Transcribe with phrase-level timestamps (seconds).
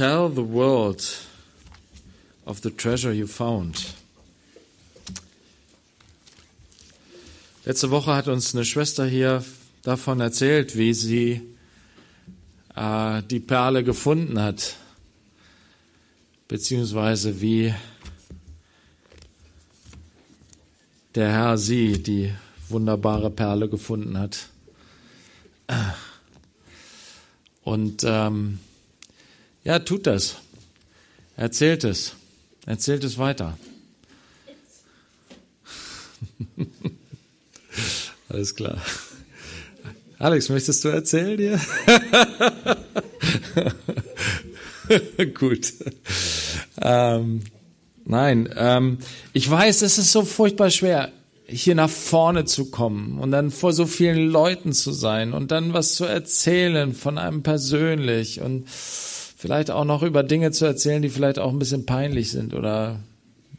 [0.00, 1.04] Tell the world
[2.46, 3.92] of the treasure you found.
[7.66, 9.44] Letzte Woche hat uns eine Schwester hier
[9.82, 11.42] davon erzählt, wie sie
[12.76, 14.76] äh, die Perle gefunden hat,
[16.48, 17.74] beziehungsweise wie
[21.14, 22.32] der Herr sie, die
[22.70, 24.48] wunderbare Perle, gefunden hat.
[27.64, 28.60] Und ähm,
[29.70, 30.34] ja, tut das.
[31.36, 32.16] Erzählt es.
[32.66, 33.56] Erzählt es weiter.
[38.28, 38.82] Alles klar.
[40.18, 41.60] Alex, möchtest du erzählen dir?
[45.38, 45.72] Gut.
[46.82, 47.42] Ähm,
[48.04, 48.98] nein, ähm,
[49.32, 51.12] ich weiß, es ist so furchtbar schwer,
[51.46, 55.74] hier nach vorne zu kommen und dann vor so vielen Leuten zu sein und dann
[55.74, 58.66] was zu erzählen von einem persönlich und
[59.40, 63.00] vielleicht auch noch über Dinge zu erzählen, die vielleicht auch ein bisschen peinlich sind oder,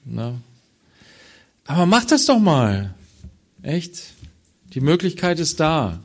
[0.06, 0.40] ne?
[1.66, 2.94] Aber mach das doch mal.
[3.64, 4.14] Echt?
[4.76, 6.00] Die Möglichkeit ist da.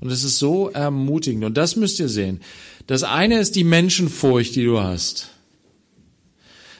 [0.00, 1.44] Und es ist so ermutigend.
[1.44, 2.40] Und das müsst ihr sehen.
[2.86, 5.30] Das eine ist die Menschenfurcht, die du hast.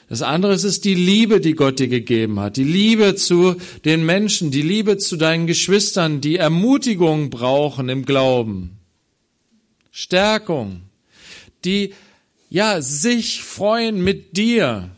[0.07, 2.55] Das andere ist die Liebe, die Gott dir gegeben hat.
[2.55, 8.77] Die Liebe zu den Menschen, die Liebe zu deinen Geschwistern, die Ermutigung brauchen im Glauben.
[9.91, 10.81] Stärkung.
[11.65, 11.93] Die,
[12.49, 14.89] ja, sich freuen mit dir.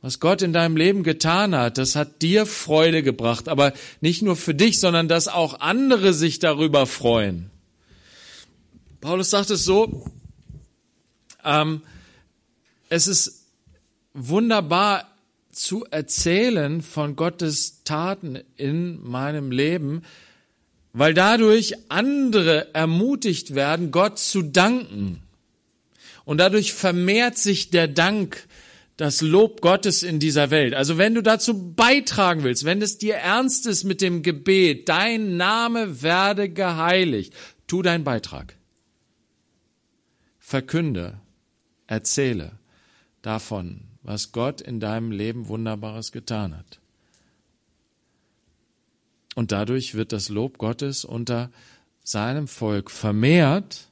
[0.00, 3.48] Was Gott in deinem Leben getan hat, das hat dir Freude gebracht.
[3.48, 7.50] Aber nicht nur für dich, sondern dass auch andere sich darüber freuen.
[9.00, 10.04] Paulus sagt es so,
[11.44, 11.82] ähm,
[12.88, 13.46] es ist
[14.12, 15.08] wunderbar
[15.52, 20.02] zu erzählen von Gottes Taten in meinem Leben,
[20.92, 25.20] weil dadurch andere ermutigt werden, Gott zu danken.
[26.24, 28.46] Und dadurch vermehrt sich der Dank,
[28.96, 30.74] das Lob Gottes in dieser Welt.
[30.74, 35.36] Also wenn du dazu beitragen willst, wenn es dir ernst ist mit dem Gebet, dein
[35.36, 37.34] Name werde geheiligt,
[37.66, 38.56] tu deinen Beitrag.
[40.38, 41.18] Verkünde,
[41.86, 42.52] erzähle
[43.22, 46.78] davon, was Gott in deinem Leben Wunderbares getan hat.
[49.34, 51.50] Und dadurch wird das Lob Gottes unter
[52.04, 53.88] seinem Volk vermehrt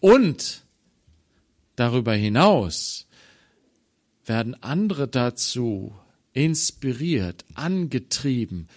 [0.00, 0.62] und
[1.76, 3.06] darüber hinaus
[4.26, 5.94] werden andere dazu
[6.32, 8.68] inspiriert, angetrieben,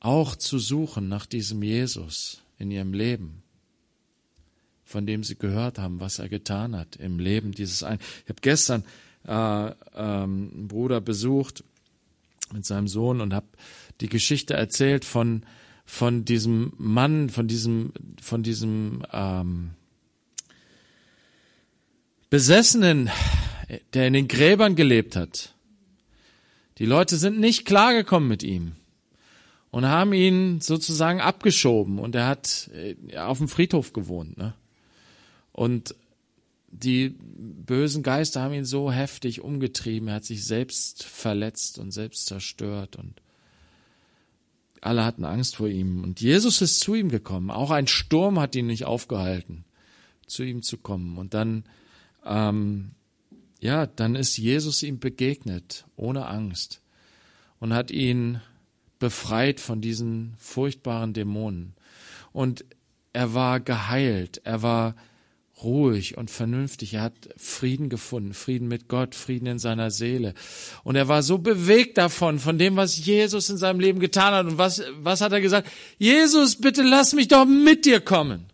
[0.00, 3.42] auch zu suchen nach diesem Jesus in ihrem Leben
[4.92, 7.98] von dem sie gehört haben, was er getan hat im Leben dieses einen.
[8.24, 8.84] Ich habe gestern
[9.26, 11.64] äh, ähm, einen Bruder besucht
[12.52, 13.46] mit seinem Sohn und habe
[14.00, 15.44] die Geschichte erzählt von
[15.84, 19.70] von diesem Mann, von diesem von diesem ähm,
[22.30, 23.10] Besessenen,
[23.92, 25.54] der in den Gräbern gelebt hat.
[26.78, 28.72] Die Leute sind nicht klargekommen mit ihm
[29.70, 34.38] und haben ihn sozusagen abgeschoben und er hat äh, auf dem Friedhof gewohnt.
[34.38, 34.54] Ne?
[35.52, 35.94] Und
[36.68, 42.26] die bösen Geister haben ihn so heftig umgetrieben, er hat sich selbst verletzt und selbst
[42.26, 43.20] zerstört und
[44.82, 46.02] alle hatten Angst vor ihm.
[46.02, 47.50] Und Jesus ist zu ihm gekommen.
[47.50, 49.64] Auch ein Sturm hat ihn nicht aufgehalten,
[50.26, 51.16] zu ihm zu kommen.
[51.16, 51.64] Und dann,
[52.26, 52.90] ähm,
[53.60, 56.82] ja, dann ist Jesus ihm begegnet, ohne Angst,
[57.60, 58.40] und hat ihn
[58.98, 61.74] befreit von diesen furchtbaren Dämonen.
[62.32, 62.64] Und
[63.12, 64.96] er war geheilt, er war
[65.64, 66.94] ruhig und vernünftig.
[66.94, 70.34] Er hat Frieden gefunden, Frieden mit Gott, Frieden in seiner Seele.
[70.84, 74.46] Und er war so bewegt davon, von dem, was Jesus in seinem Leben getan hat.
[74.46, 75.70] Und was, was hat er gesagt?
[75.98, 78.46] Jesus, bitte lass mich doch mit dir kommen.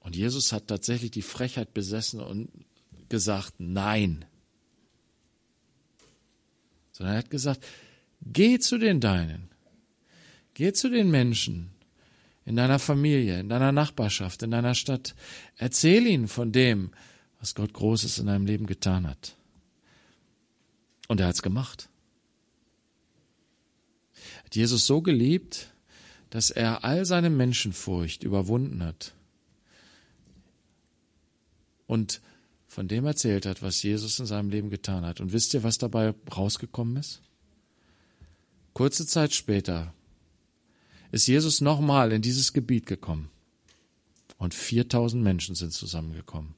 [0.00, 2.48] Und Jesus hat tatsächlich die Frechheit besessen und
[3.08, 4.24] gesagt, nein.
[6.92, 7.64] Sondern er hat gesagt,
[8.22, 9.50] geh zu den Deinen.
[10.54, 11.70] Geh zu den Menschen,
[12.50, 15.14] in deiner Familie, in deiner Nachbarschaft, in deiner Stadt.
[15.56, 16.90] Erzähl ihnen von dem,
[17.38, 19.36] was Gott Großes in deinem Leben getan hat.
[21.06, 21.88] Und er hat's gemacht.
[24.44, 25.72] Hat Jesus so geliebt,
[26.30, 29.14] dass er all seine Menschenfurcht überwunden hat
[31.86, 32.20] und
[32.66, 35.20] von dem erzählt hat, was Jesus in seinem Leben getan hat.
[35.20, 37.20] Und wisst ihr, was dabei rausgekommen ist?
[38.72, 39.94] Kurze Zeit später
[41.12, 43.30] ist Jesus nochmal in dieses Gebiet gekommen.
[44.38, 46.54] Und 4000 Menschen sind zusammengekommen,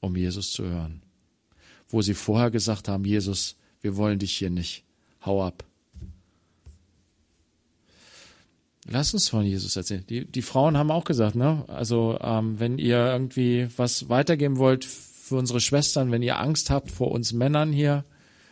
[0.00, 1.02] um Jesus zu hören.
[1.88, 4.84] Wo sie vorher gesagt haben, Jesus, wir wollen dich hier nicht.
[5.24, 5.64] Hau ab.
[8.86, 10.04] Lass uns von Jesus erzählen.
[10.08, 11.64] Die, die Frauen haben auch gesagt, ne?
[11.68, 16.90] Also ähm, wenn ihr irgendwie was weitergeben wollt für unsere Schwestern, wenn ihr Angst habt
[16.90, 18.04] vor uns Männern hier,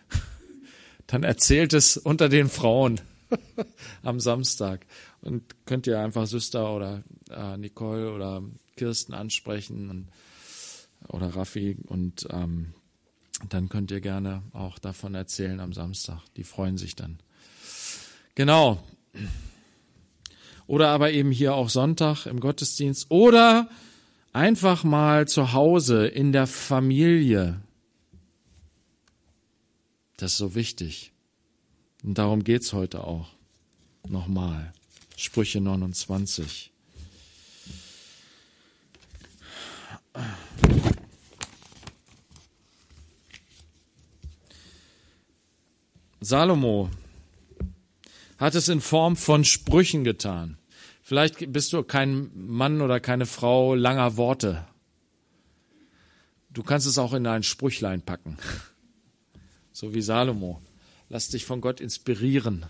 [1.06, 3.00] dann erzählt es unter den Frauen
[4.02, 4.86] am Samstag.
[5.22, 8.42] Und könnt ihr einfach Süster oder äh, Nicole oder
[8.76, 10.08] Kirsten ansprechen und,
[11.08, 12.74] oder Raffi und ähm,
[13.48, 16.20] dann könnt ihr gerne auch davon erzählen am Samstag.
[16.36, 17.18] Die freuen sich dann.
[18.34, 18.82] Genau.
[20.66, 23.10] Oder aber eben hier auch Sonntag im Gottesdienst.
[23.10, 23.68] Oder
[24.32, 27.60] einfach mal zu Hause in der Familie.
[30.16, 31.12] Das ist so wichtig.
[32.04, 33.28] Und darum geht's heute auch.
[34.08, 34.72] Nochmal.
[35.22, 36.72] Sprüche 29.
[46.20, 46.90] Salomo
[48.36, 50.58] hat es in Form von Sprüchen getan.
[51.04, 54.66] Vielleicht bist du kein Mann oder keine Frau langer Worte.
[56.50, 58.38] Du kannst es auch in ein Sprüchlein packen.
[59.70, 60.60] So wie Salomo.
[61.08, 62.66] Lass dich von Gott inspirieren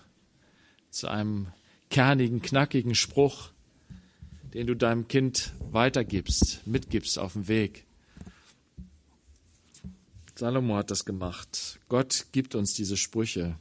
[0.90, 1.48] zu einem
[1.92, 3.50] kernigen, knackigen Spruch,
[4.54, 7.84] den du deinem Kind weitergibst, mitgibst auf dem Weg.
[10.34, 11.78] Salomo hat das gemacht.
[11.88, 13.56] Gott gibt uns diese Sprüche.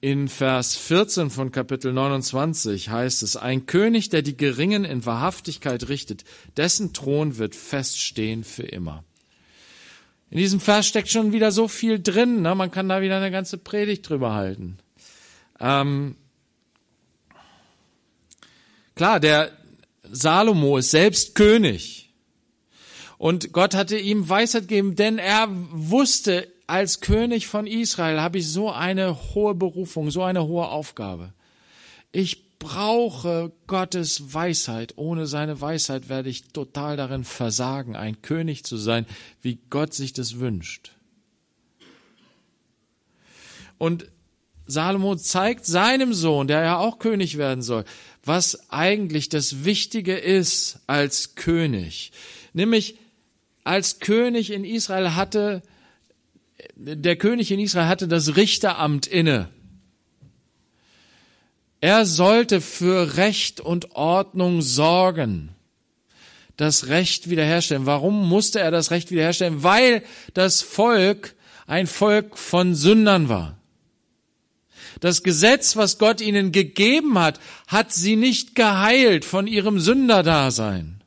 [0.00, 5.88] In Vers 14 von Kapitel 29 heißt es, ein König, der die Geringen in Wahrhaftigkeit
[5.88, 6.22] richtet,
[6.56, 9.04] dessen Thron wird feststehen für immer.
[10.30, 12.54] In diesem Vers steckt schon wieder so viel drin, ne?
[12.54, 14.78] man kann da wieder eine ganze Predigt drüber halten.
[15.62, 16.16] Ähm,
[18.94, 19.52] klar, der
[20.10, 22.10] Salomo ist selbst König.
[23.16, 28.48] Und Gott hatte ihm Weisheit gegeben, denn er wusste, als König von Israel habe ich
[28.48, 31.32] so eine hohe Berufung, so eine hohe Aufgabe.
[32.10, 34.94] Ich brauche Gottes Weisheit.
[34.96, 39.06] Ohne seine Weisheit werde ich total darin versagen, ein König zu sein,
[39.40, 40.92] wie Gott sich das wünscht.
[43.78, 44.06] Und
[44.72, 47.84] Salomo zeigt seinem Sohn, der ja auch König werden soll,
[48.24, 52.12] was eigentlich das Wichtige ist als König.
[52.52, 52.96] Nämlich
[53.64, 55.62] als König in Israel hatte,
[56.76, 59.48] der König in Israel hatte das Richteramt inne.
[61.80, 65.50] Er sollte für Recht und Ordnung sorgen,
[66.56, 67.86] das Recht wiederherstellen.
[67.86, 69.62] Warum musste er das Recht wiederherstellen?
[69.62, 70.04] Weil
[70.34, 71.34] das Volk
[71.66, 73.58] ein Volk von Sündern war.
[75.00, 81.02] Das Gesetz, was Gott ihnen gegeben hat, hat sie nicht geheilt von ihrem Sünderdasein.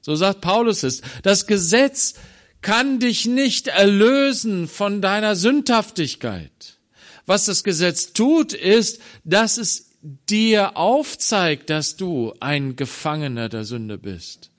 [0.00, 1.02] So sagt Paulus es.
[1.22, 2.14] Das Gesetz
[2.62, 6.78] kann dich nicht erlösen von deiner Sündhaftigkeit.
[7.26, 13.98] Was das Gesetz tut, ist, dass es dir aufzeigt, dass du ein Gefangener der Sünde
[13.98, 14.50] bist.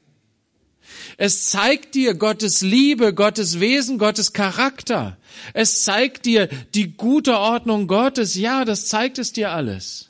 [1.18, 5.18] Es zeigt dir Gottes Liebe, Gottes Wesen, Gottes Charakter.
[5.54, 8.36] Es zeigt dir die gute Ordnung Gottes.
[8.36, 10.10] Ja, das zeigt es dir alles.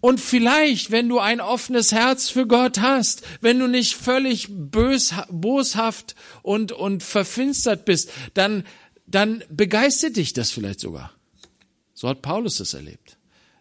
[0.00, 5.14] Und vielleicht, wenn du ein offenes Herz für Gott hast, wenn du nicht völlig bös,
[5.28, 8.64] boshaft und, und verfinstert bist, dann,
[9.06, 11.12] dann begeistert dich das vielleicht sogar.
[11.94, 13.09] So hat Paulus es erlebt.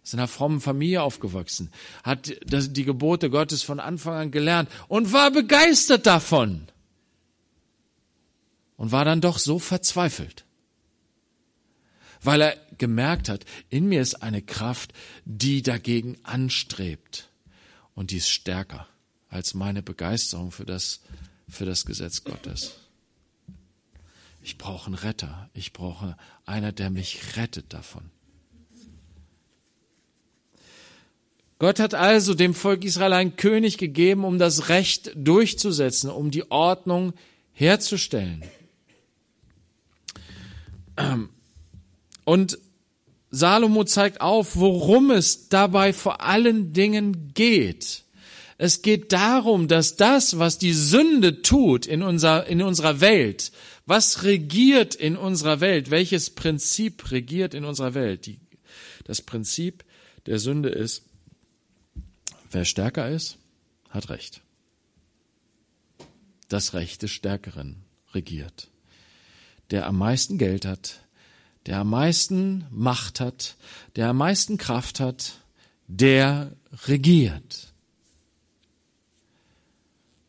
[0.09, 1.71] Ist in einer frommen Familie aufgewachsen,
[2.03, 6.67] hat die Gebote Gottes von Anfang an gelernt und war begeistert davon.
[8.75, 10.45] Und war dann doch so verzweifelt
[12.22, 14.91] weil er gemerkt hat, in mir ist eine Kraft,
[15.24, 17.29] die dagegen anstrebt.
[17.95, 18.88] Und die ist stärker
[19.29, 21.00] als meine Begeisterung für das,
[21.48, 22.75] für das Gesetz Gottes.
[24.41, 25.50] Ich brauche einen Retter.
[25.53, 28.12] Ich brauche einer, der mich rettet davon.
[31.60, 36.50] Gott hat also dem Volk Israel einen König gegeben, um das Recht durchzusetzen, um die
[36.50, 37.13] Ordnung
[37.51, 38.44] herzustellen.
[42.24, 42.58] Und
[43.30, 48.04] Salomo zeigt auf, worum es dabei vor allen Dingen geht.
[48.58, 53.51] Es geht darum, dass das, was die Sünde tut in, unser, in unserer Welt,
[53.86, 58.39] was regiert in unserer Welt, welches Prinzip regiert in unserer Welt, die,
[59.06, 59.84] das Prinzip
[60.25, 61.04] der Sünde ist,
[62.51, 63.38] wer stärker ist,
[63.89, 64.41] hat Recht.
[66.48, 68.70] Das Recht des Stärkeren regiert.
[69.72, 71.01] Der am meisten Geld hat,
[71.65, 73.56] der am meisten Macht hat,
[73.96, 75.34] der am meisten Kraft hat,
[75.88, 76.51] der
[76.88, 77.74] regiert.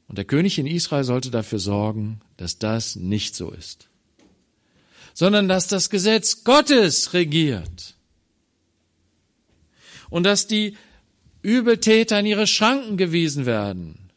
[0.08, 3.88] Und der König in Israel sollte dafür sorgen, dass das nicht so ist,
[5.14, 7.94] sondern dass das Gesetz Gottes regiert.
[10.10, 10.76] und dass die
[11.42, 14.10] Übeltäter in ihre Schranken gewiesen werden.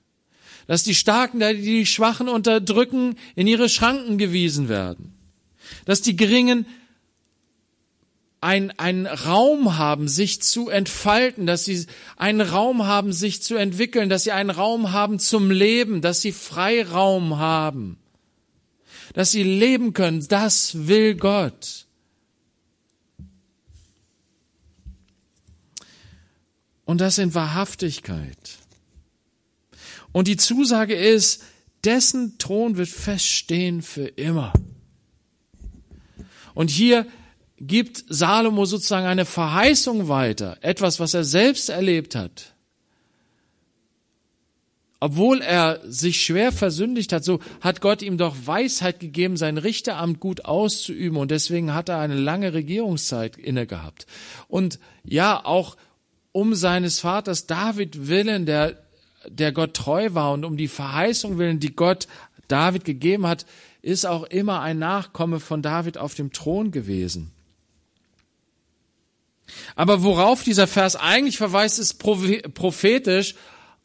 [0.67, 5.13] Dass die Starken, die die Schwachen unterdrücken, in ihre Schranken gewiesen werden.
[5.85, 6.65] Dass die Geringen
[8.43, 11.85] ein, einen Raum haben, sich zu entfalten, dass sie
[12.17, 16.33] einen Raum haben, sich zu entwickeln, dass sie einen Raum haben zum Leben, dass sie
[16.33, 17.97] Freiraum haben,
[19.13, 20.27] dass sie leben können.
[20.27, 21.85] Das will Gott.
[26.93, 28.59] Und das in Wahrhaftigkeit.
[30.12, 31.41] Und die Zusage ist,
[31.83, 34.53] dessen Thron wird feststehen für immer.
[36.53, 37.07] Und hier
[37.57, 42.53] gibt Salomo sozusagen eine Verheißung weiter, etwas, was er selbst erlebt hat.
[45.00, 50.19] Obwohl er sich schwer versündigt hat, so hat Gott ihm doch Weisheit gegeben, sein Richteramt
[50.19, 54.05] gut auszuüben und deswegen hat er eine lange Regierungszeit inne gehabt.
[54.47, 55.75] Und ja, auch
[56.33, 58.77] um seines Vaters David willen, der,
[59.29, 62.07] der Gott treu war und um die Verheißung willen, die Gott
[62.49, 63.45] David gegeben hat,
[63.81, 67.31] ist auch immer ein Nachkomme von David auf dem Thron gewesen.
[69.75, 73.35] Aber worauf dieser Vers eigentlich verweist, ist prophetisch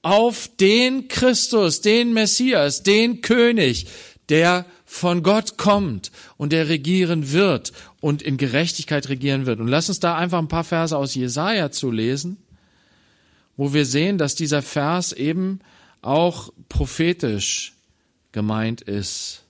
[0.02, 3.86] auf den Christus, den Messias, den König,
[4.28, 9.60] der von Gott kommt und der regieren wird und in Gerechtigkeit regieren wird.
[9.60, 12.36] Und lass uns da einfach ein paar Verse aus Jesaja zu lesen,
[13.56, 15.60] wo wir sehen, dass dieser Vers eben
[16.00, 17.74] auch prophetisch
[18.32, 19.42] gemeint ist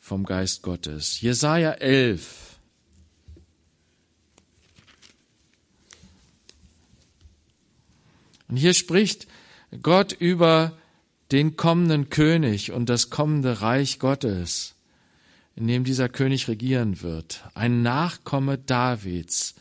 [0.00, 1.20] vom Geist Gottes.
[1.20, 2.58] Jesaja 11.
[8.48, 9.28] Und hier spricht
[9.82, 10.76] Gott über
[11.30, 14.74] den kommenden König und das kommende Reich Gottes,
[15.60, 17.44] in dem dieser König regieren wird.
[17.52, 19.54] Ein Nachkomme Davids.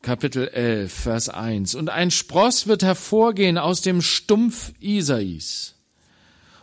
[0.00, 1.74] Kapitel 11, Vers 1.
[1.74, 5.74] Und ein Spross wird hervorgehen aus dem Stumpf Isais.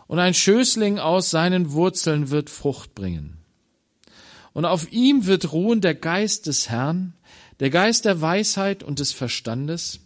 [0.08, 3.36] Und ein Schößling aus seinen Wurzeln wird Frucht bringen.
[4.52, 7.14] Und auf ihm wird ruhen der Geist des Herrn,
[7.60, 10.00] der Geist der Weisheit und des Verstandes,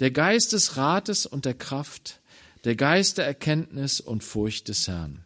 [0.00, 2.20] der Geist des Rates und der Kraft,
[2.64, 5.25] der Geist der Erkenntnis und Furcht des Herrn.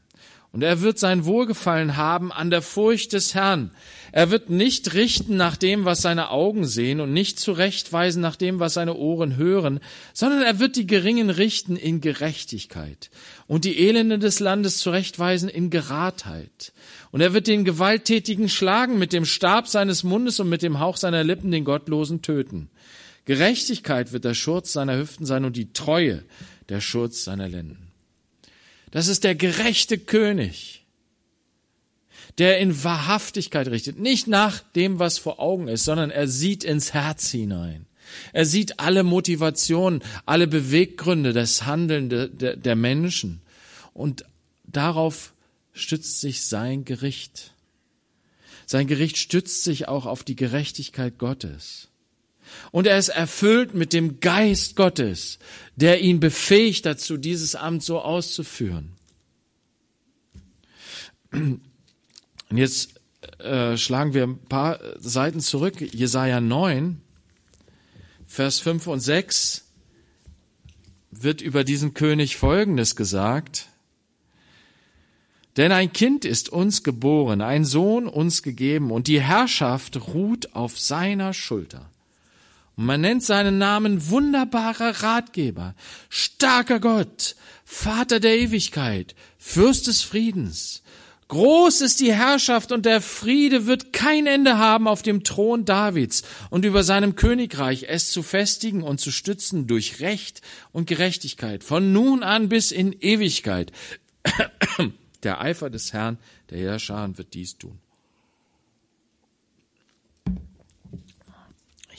[0.52, 3.70] Und er wird sein Wohlgefallen haben an der Furcht des Herrn.
[4.10, 8.58] Er wird nicht richten nach dem, was seine Augen sehen und nicht zurechtweisen nach dem,
[8.58, 9.78] was seine Ohren hören,
[10.12, 13.10] sondern er wird die Geringen richten in Gerechtigkeit
[13.46, 16.72] und die Elenden des Landes zurechtweisen in Geradheit.
[17.12, 20.96] Und er wird den Gewalttätigen schlagen mit dem Stab seines Mundes und mit dem Hauch
[20.96, 22.70] seiner Lippen den Gottlosen töten.
[23.24, 26.24] Gerechtigkeit wird der Schurz seiner Hüften sein und die Treue
[26.68, 27.89] der Schurz seiner Lenden.
[28.90, 30.84] Das ist der gerechte König,
[32.38, 36.92] der in Wahrhaftigkeit richtet, nicht nach dem, was vor Augen ist, sondern er sieht ins
[36.92, 37.86] Herz hinein.
[38.32, 43.40] Er sieht alle Motivationen, alle Beweggründe des Handeln der, der Menschen
[43.94, 44.24] und
[44.64, 45.32] darauf
[45.72, 47.52] stützt sich sein Gericht.
[48.66, 51.89] Sein Gericht stützt sich auch auf die Gerechtigkeit Gottes.
[52.72, 55.38] Und er ist erfüllt mit dem Geist Gottes,
[55.76, 58.92] der ihn befähigt dazu, dieses Amt so auszuführen.
[61.32, 61.60] Und
[62.50, 63.00] jetzt
[63.38, 65.80] äh, schlagen wir ein paar Seiten zurück.
[65.80, 67.00] Jesaja 9,
[68.26, 69.64] Vers 5 und 6
[71.10, 73.66] wird über diesen König Folgendes gesagt.
[75.56, 80.78] Denn ein Kind ist uns geboren, ein Sohn uns gegeben, und die Herrschaft ruht auf
[80.78, 81.90] seiner Schulter.
[82.76, 85.74] Und man nennt seinen Namen wunderbarer Ratgeber,
[86.08, 90.82] starker Gott, Vater der Ewigkeit, Fürst des Friedens.
[91.30, 96.24] Groß ist die Herrschaft und der Friede wird kein Ende haben auf dem Thron Davids
[96.50, 101.92] und über seinem Königreich es zu festigen und zu stützen durch Recht und Gerechtigkeit von
[101.92, 103.70] nun an bis in Ewigkeit.
[105.22, 106.18] Der Eifer des Herrn,
[106.50, 107.78] der Herrscher, wird dies tun.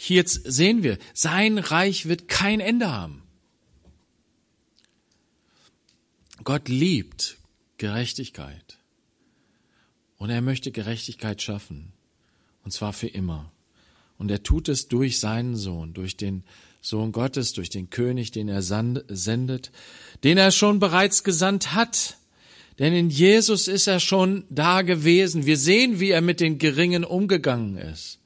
[0.03, 3.21] Hier sehen wir, sein Reich wird kein Ende haben.
[6.43, 7.37] Gott liebt
[7.77, 8.79] Gerechtigkeit.
[10.17, 11.93] Und er möchte Gerechtigkeit schaffen.
[12.63, 13.51] Und zwar für immer.
[14.17, 16.45] Und er tut es durch seinen Sohn, durch den
[16.81, 19.71] Sohn Gottes, durch den König, den er sendet,
[20.23, 22.17] den er schon bereits gesandt hat.
[22.79, 25.45] Denn in Jesus ist er schon da gewesen.
[25.45, 28.17] Wir sehen, wie er mit den Geringen umgegangen ist.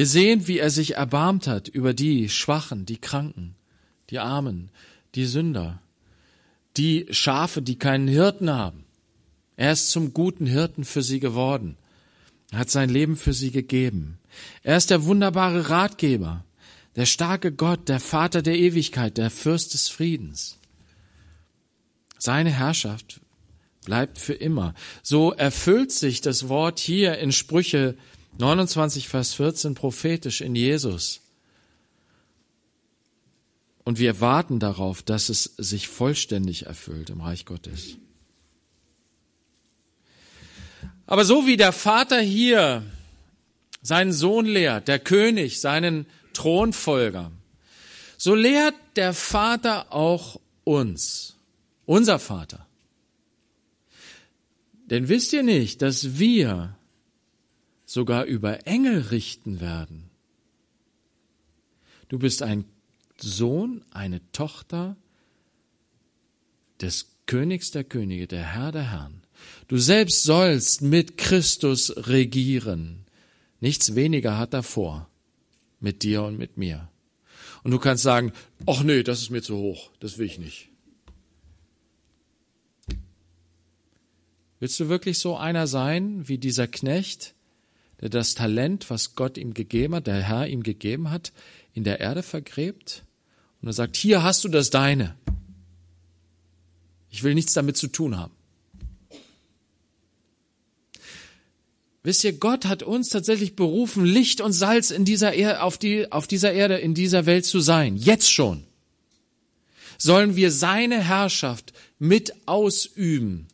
[0.00, 3.54] Wir sehen, wie er sich erbarmt hat über die Schwachen, die Kranken,
[4.08, 4.70] die Armen,
[5.14, 5.82] die Sünder,
[6.78, 8.86] die Schafe, die keinen Hirten haben.
[9.56, 11.76] Er ist zum guten Hirten für sie geworden.
[12.50, 14.18] Hat sein Leben für sie gegeben.
[14.62, 16.46] Er ist der wunderbare Ratgeber,
[16.96, 20.56] der starke Gott, der Vater der Ewigkeit, der Fürst des Friedens.
[22.16, 23.20] Seine Herrschaft
[23.84, 24.72] bleibt für immer.
[25.02, 27.98] So erfüllt sich das Wort hier in Sprüche
[28.38, 31.20] 29, Vers 14 prophetisch in Jesus.
[33.84, 37.96] Und wir warten darauf, dass es sich vollständig erfüllt im Reich Gottes.
[41.06, 42.84] Aber so wie der Vater hier
[43.82, 47.32] seinen Sohn lehrt, der König, seinen Thronfolger,
[48.16, 51.36] so lehrt der Vater auch uns,
[51.86, 52.66] unser Vater.
[54.86, 56.76] Denn wisst ihr nicht, dass wir
[57.90, 60.10] sogar über Engel richten werden?
[62.08, 62.64] Du bist ein
[63.18, 64.96] Sohn, eine Tochter
[66.80, 69.22] des Königs der Könige, der Herr der Herren.
[69.66, 73.06] Du selbst sollst mit Christus regieren.
[73.58, 75.08] Nichts weniger hat er vor.
[75.80, 76.88] Mit dir und mit mir.
[77.64, 78.32] Und du kannst sagen,
[78.66, 79.90] ach nee, das ist mir zu hoch.
[79.98, 80.68] Das will ich nicht.
[84.60, 87.34] Willst du wirklich so einer sein wie dieser Knecht,
[88.00, 91.32] der das Talent, was Gott ihm gegeben hat, der Herr ihm gegeben hat,
[91.74, 93.04] in der Erde vergräbt?
[93.60, 95.16] Und er sagt, hier hast du das Deine.
[97.10, 98.32] Ich will nichts damit zu tun haben.
[102.02, 106.10] Wisst ihr, Gott hat uns tatsächlich berufen, Licht und Salz in dieser er auf, die,
[106.10, 107.96] auf dieser Erde, in dieser Welt zu sein.
[107.96, 108.64] Jetzt schon.
[109.98, 113.48] Sollen wir seine Herrschaft mit ausüben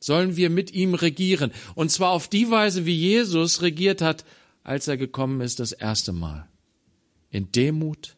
[0.00, 1.52] sollen wir mit ihm regieren.
[1.74, 4.24] Und zwar auf die Weise, wie Jesus regiert hat,
[4.64, 6.48] als er gekommen ist das erste Mal.
[7.30, 8.16] In Demut,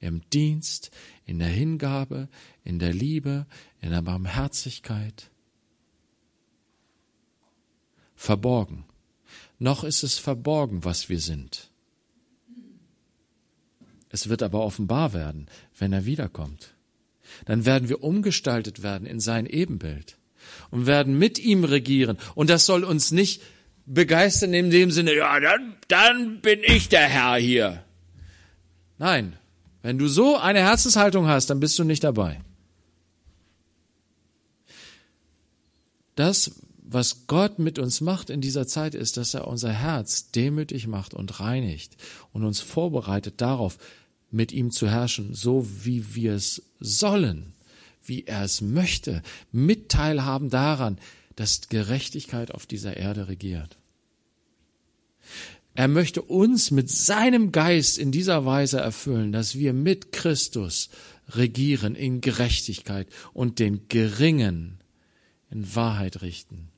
[0.00, 0.90] im Dienst,
[1.26, 2.28] in der Hingabe,
[2.64, 3.46] in der Liebe,
[3.80, 5.30] in der Barmherzigkeit.
[8.16, 8.84] Verborgen.
[9.58, 11.70] Noch ist es verborgen, was wir sind.
[14.08, 15.46] Es wird aber offenbar werden,
[15.78, 16.74] wenn er wiederkommt.
[17.44, 20.19] Dann werden wir umgestaltet werden in sein Ebenbild
[20.70, 22.18] und werden mit ihm regieren.
[22.34, 23.42] Und das soll uns nicht
[23.86, 27.84] begeistern in dem Sinne, ja, dann, dann bin ich der Herr hier.
[28.98, 29.36] Nein,
[29.82, 32.40] wenn du so eine Herzenshaltung hast, dann bist du nicht dabei.
[36.14, 40.86] Das, was Gott mit uns macht in dieser Zeit, ist, dass er unser Herz demütig
[40.86, 41.96] macht und reinigt
[42.32, 43.78] und uns vorbereitet darauf,
[44.30, 47.54] mit ihm zu herrschen, so wie wir es sollen
[48.10, 50.98] wie er es möchte, mitteilhaben daran,
[51.36, 53.78] dass Gerechtigkeit auf dieser Erde regiert.
[55.74, 60.90] Er möchte uns mit seinem Geist in dieser Weise erfüllen, dass wir mit Christus
[61.28, 64.80] regieren in Gerechtigkeit und den Geringen
[65.50, 66.68] in Wahrheit richten.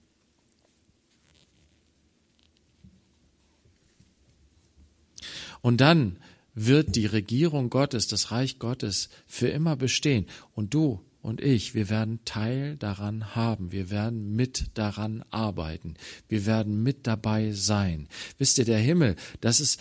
[5.62, 6.18] Und dann
[6.54, 10.26] wird die Regierung Gottes, das Reich Gottes für immer bestehen.
[10.54, 15.94] Und du und ich, wir werden Teil daran haben, wir werden mit daran arbeiten,
[16.28, 18.08] wir werden mit dabei sein.
[18.38, 19.80] Wisst ihr, der Himmel, das ist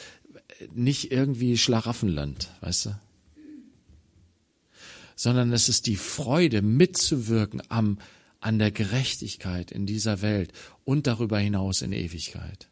[0.71, 2.99] nicht irgendwie Schlaraffenland, weißt du?
[5.15, 7.97] Sondern es ist die Freude, mitzuwirken am,
[8.39, 10.53] an der Gerechtigkeit in dieser Welt
[10.85, 12.70] und darüber hinaus in Ewigkeit.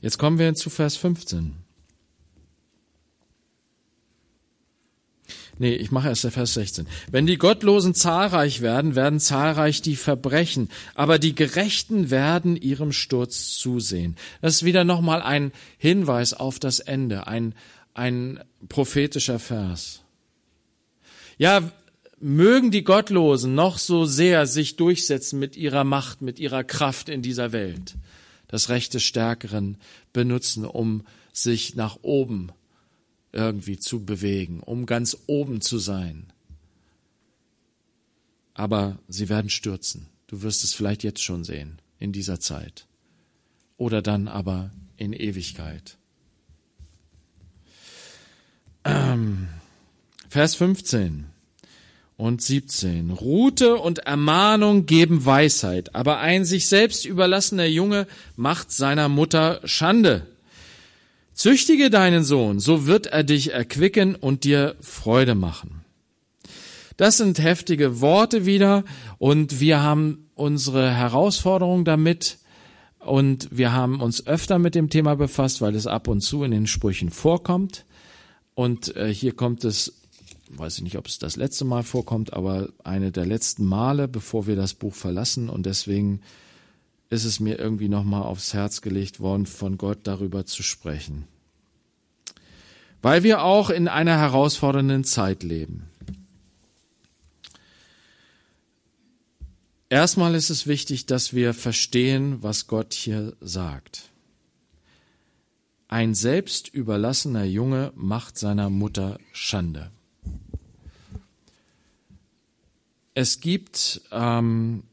[0.00, 1.54] Jetzt kommen wir zu Vers 15.
[5.60, 6.86] Nee, ich mache erst der Vers 16.
[7.10, 13.56] Wenn die Gottlosen zahlreich werden, werden zahlreich die Verbrechen, aber die Gerechten werden ihrem Sturz
[13.56, 14.16] zusehen.
[14.40, 17.54] Das ist wieder nochmal ein Hinweis auf das Ende, ein,
[17.92, 20.02] ein prophetischer Vers.
[21.38, 21.72] Ja,
[22.20, 27.20] mögen die Gottlosen noch so sehr sich durchsetzen mit ihrer Macht, mit ihrer Kraft in
[27.20, 27.96] dieser Welt
[28.48, 29.76] das Recht des Stärkeren
[30.12, 32.50] benutzen, um sich nach oben
[33.32, 36.32] irgendwie zu bewegen, um ganz oben zu sein.
[38.54, 40.08] Aber sie werden stürzen.
[40.26, 42.86] Du wirst es vielleicht jetzt schon sehen, in dieser Zeit.
[43.76, 45.96] Oder dann aber in Ewigkeit.
[48.84, 49.48] Ähm,
[50.28, 51.26] Vers 15
[52.18, 53.12] und 17.
[53.12, 60.26] Rute und Ermahnung geben Weisheit, aber ein sich selbst überlassener Junge macht seiner Mutter Schande.
[61.32, 65.84] Züchtige deinen Sohn, so wird er dich erquicken und dir Freude machen.
[66.96, 68.84] Das sind heftige Worte wieder
[69.18, 72.38] und wir haben unsere Herausforderung damit
[72.98, 76.50] und wir haben uns öfter mit dem Thema befasst, weil es ab und zu in
[76.50, 77.84] den Sprüchen vorkommt.
[78.54, 80.02] Und äh, hier kommt es,
[80.50, 84.46] weiß ich nicht, ob es das letzte Mal vorkommt, aber eine der letzten Male, bevor
[84.46, 85.48] wir das Buch verlassen.
[85.48, 86.20] Und deswegen
[87.10, 91.26] ist es mir irgendwie nochmal aufs Herz gelegt worden, von Gott darüber zu sprechen.
[93.00, 95.88] Weil wir auch in einer herausfordernden Zeit leben.
[99.90, 104.10] Erstmal ist es wichtig, dass wir verstehen, was Gott hier sagt.
[105.90, 109.90] Ein selbstüberlassener Junge macht seiner Mutter Schande.
[113.18, 114.84] Es gibt ähm,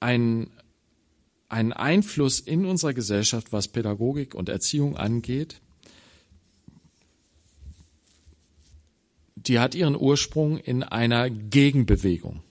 [0.00, 0.50] einen,
[1.48, 5.60] einen Einfluss in unserer Gesellschaft, was Pädagogik und Erziehung angeht.
[9.36, 12.42] Die hat ihren Ursprung in einer Gegenbewegung.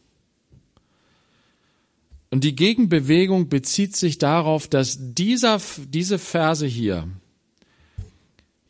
[2.29, 5.59] Und die Gegenbewegung bezieht sich darauf, dass dieser,
[5.89, 7.09] diese Verse hier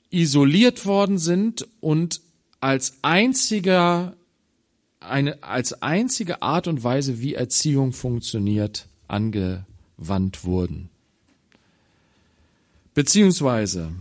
[0.10, 2.22] isoliert worden sind und
[2.62, 4.16] als einziger,
[5.02, 10.90] eine, als einzige Art und Weise, wie Erziehung funktioniert, angewandt wurden.
[12.94, 13.92] Beziehungsweise,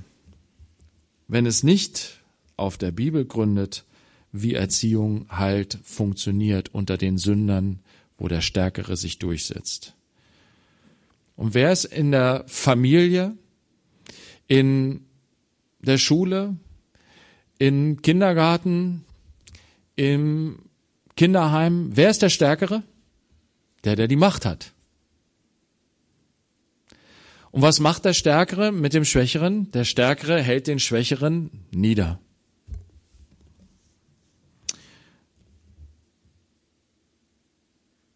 [1.27, 2.21] wenn es nicht
[2.57, 3.85] auf der Bibel gründet,
[4.33, 7.81] wie Erziehung halt funktioniert unter den Sündern,
[8.19, 9.95] wo der Stärkere sich durchsetzt.
[11.37, 13.35] Und wer ist in der Familie,
[14.47, 15.07] in
[15.81, 16.57] der Schule,
[17.59, 19.05] im Kindergarten,
[19.97, 20.59] im
[21.21, 22.83] Kinderheim, wer ist der Stärkere?
[23.85, 24.73] Der, der die Macht hat.
[27.51, 29.71] Und was macht der Stärkere mit dem Schwächeren?
[29.73, 32.19] Der Stärkere hält den Schwächeren nieder.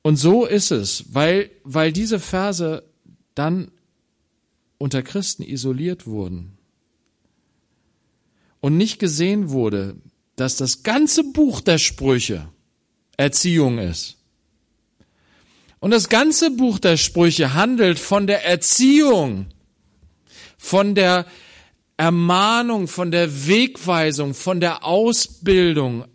[0.00, 2.84] Und so ist es, weil, weil diese Verse
[3.34, 3.70] dann
[4.78, 6.56] unter Christen isoliert wurden
[8.60, 9.96] und nicht gesehen wurde,
[10.36, 12.48] dass das ganze Buch der Sprüche
[13.16, 14.16] Erziehung ist.
[15.80, 19.46] Und das ganze Buch der Sprüche handelt von der Erziehung,
[20.56, 21.26] von der
[21.96, 26.06] Ermahnung, von der Wegweisung, von der Ausbildung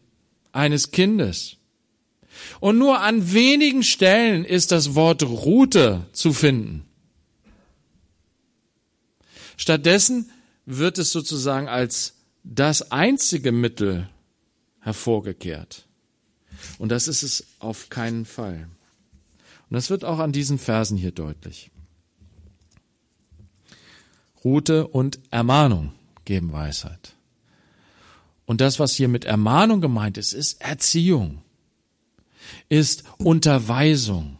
[0.51, 1.57] eines Kindes.
[2.59, 6.85] Und nur an wenigen Stellen ist das Wort Route zu finden.
[9.55, 10.31] Stattdessen
[10.65, 14.09] wird es sozusagen als das einzige Mittel
[14.79, 15.88] hervorgekehrt.
[16.77, 18.67] Und das ist es auf keinen Fall.
[19.69, 21.71] Und das wird auch an diesen Versen hier deutlich.
[24.43, 25.93] Route und Ermahnung
[26.25, 27.15] geben Weisheit.
[28.45, 31.43] Und das, was hier mit Ermahnung gemeint ist, ist Erziehung
[32.67, 34.37] ist Unterweisung,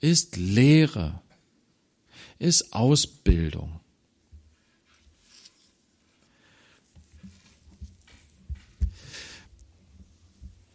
[0.00, 1.20] ist Lehre,
[2.38, 3.80] ist Ausbildung.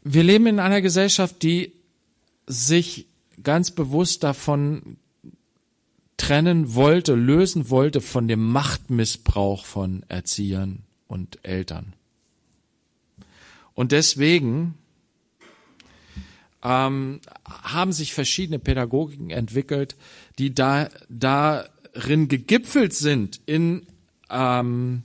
[0.07, 1.73] Wir leben in einer Gesellschaft, die
[2.45, 3.07] sich
[3.41, 4.97] ganz bewusst davon
[6.15, 11.93] trennen wollte, lösen wollte von dem Machtmissbrauch von Erziehern und Eltern.
[13.73, 14.75] Und deswegen
[16.63, 19.95] ähm, haben sich verschiedene Pädagogiken entwickelt,
[20.37, 23.87] die da darin gegipfelt sind in
[24.29, 25.01] ähm,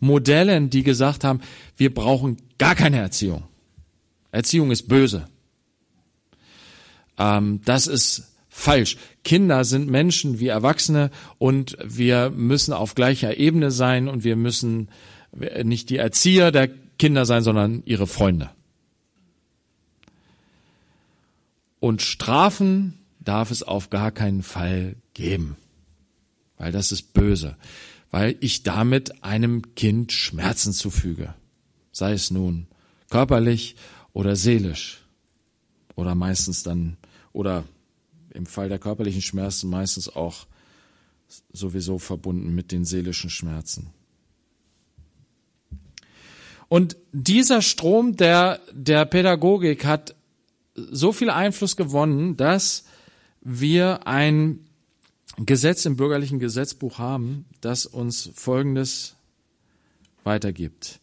[0.00, 1.40] Modellen, die gesagt haben,
[1.78, 3.44] wir brauchen gar keine Erziehung.
[4.34, 5.26] Erziehung ist böse.
[7.18, 8.96] Ähm, das ist falsch.
[9.22, 14.88] Kinder sind Menschen wie Erwachsene und wir müssen auf gleicher Ebene sein und wir müssen
[15.64, 16.68] nicht die Erzieher der
[16.98, 18.50] Kinder sein, sondern ihre Freunde.
[21.80, 25.56] Und Strafen darf es auf gar keinen Fall geben,
[26.56, 27.56] weil das ist böse,
[28.10, 31.34] weil ich damit einem Kind Schmerzen zufüge,
[31.92, 32.66] sei es nun
[33.10, 33.76] körperlich
[34.14, 35.04] oder seelisch
[35.96, 36.96] oder meistens dann
[37.34, 37.64] oder
[38.30, 40.46] im Fall der körperlichen Schmerzen meistens auch
[41.52, 43.90] sowieso verbunden mit den seelischen Schmerzen.
[46.68, 50.14] Und dieser Strom der, der Pädagogik hat
[50.74, 52.84] so viel Einfluss gewonnen, dass
[53.40, 54.60] wir ein
[55.36, 59.16] Gesetz im bürgerlichen Gesetzbuch haben, das uns Folgendes
[60.22, 61.00] weitergibt.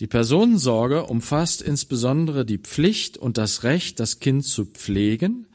[0.00, 5.46] Die Personensorge umfasst insbesondere die Pflicht und das Recht, das Kind zu pflegen,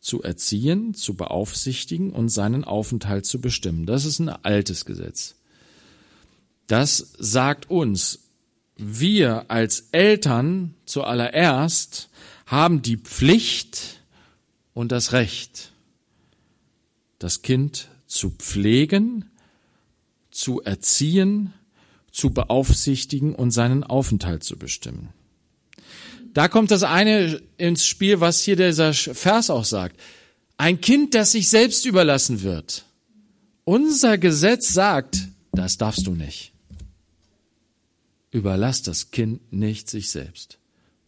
[0.00, 3.86] zu erziehen, zu beaufsichtigen und seinen Aufenthalt zu bestimmen.
[3.86, 5.36] Das ist ein altes Gesetz.
[6.66, 8.18] Das sagt uns,
[8.76, 12.08] wir als Eltern zuallererst
[12.46, 14.00] haben die Pflicht
[14.74, 15.72] und das Recht,
[17.20, 19.30] das Kind zu pflegen,
[20.32, 21.52] zu erziehen,
[22.12, 25.08] zu beaufsichtigen und seinen Aufenthalt zu bestimmen.
[26.34, 29.98] Da kommt das eine ins Spiel, was hier dieser Vers auch sagt.
[30.56, 32.84] Ein Kind, das sich selbst überlassen wird.
[33.64, 35.18] Unser Gesetz sagt,
[35.52, 36.52] das darfst du nicht.
[38.30, 40.58] Überlass das Kind nicht sich selbst.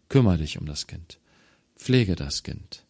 [0.09, 1.19] Kümmer dich um das Kind.
[1.77, 2.85] Pflege das Kind.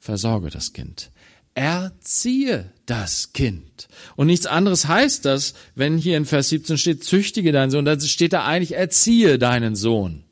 [0.00, 1.10] Versorge das Kind.
[1.56, 3.88] Erziehe das Kind.
[4.14, 7.98] Und nichts anderes heißt das, wenn hier in Vers 17 steht, züchtige deinen Sohn, dann
[7.98, 10.24] steht da eigentlich, erziehe deinen Sohn.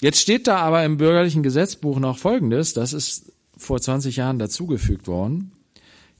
[0.00, 5.06] Jetzt steht da aber im bürgerlichen Gesetzbuch noch Folgendes, das ist vor 20 Jahren dazugefügt
[5.06, 5.52] worden.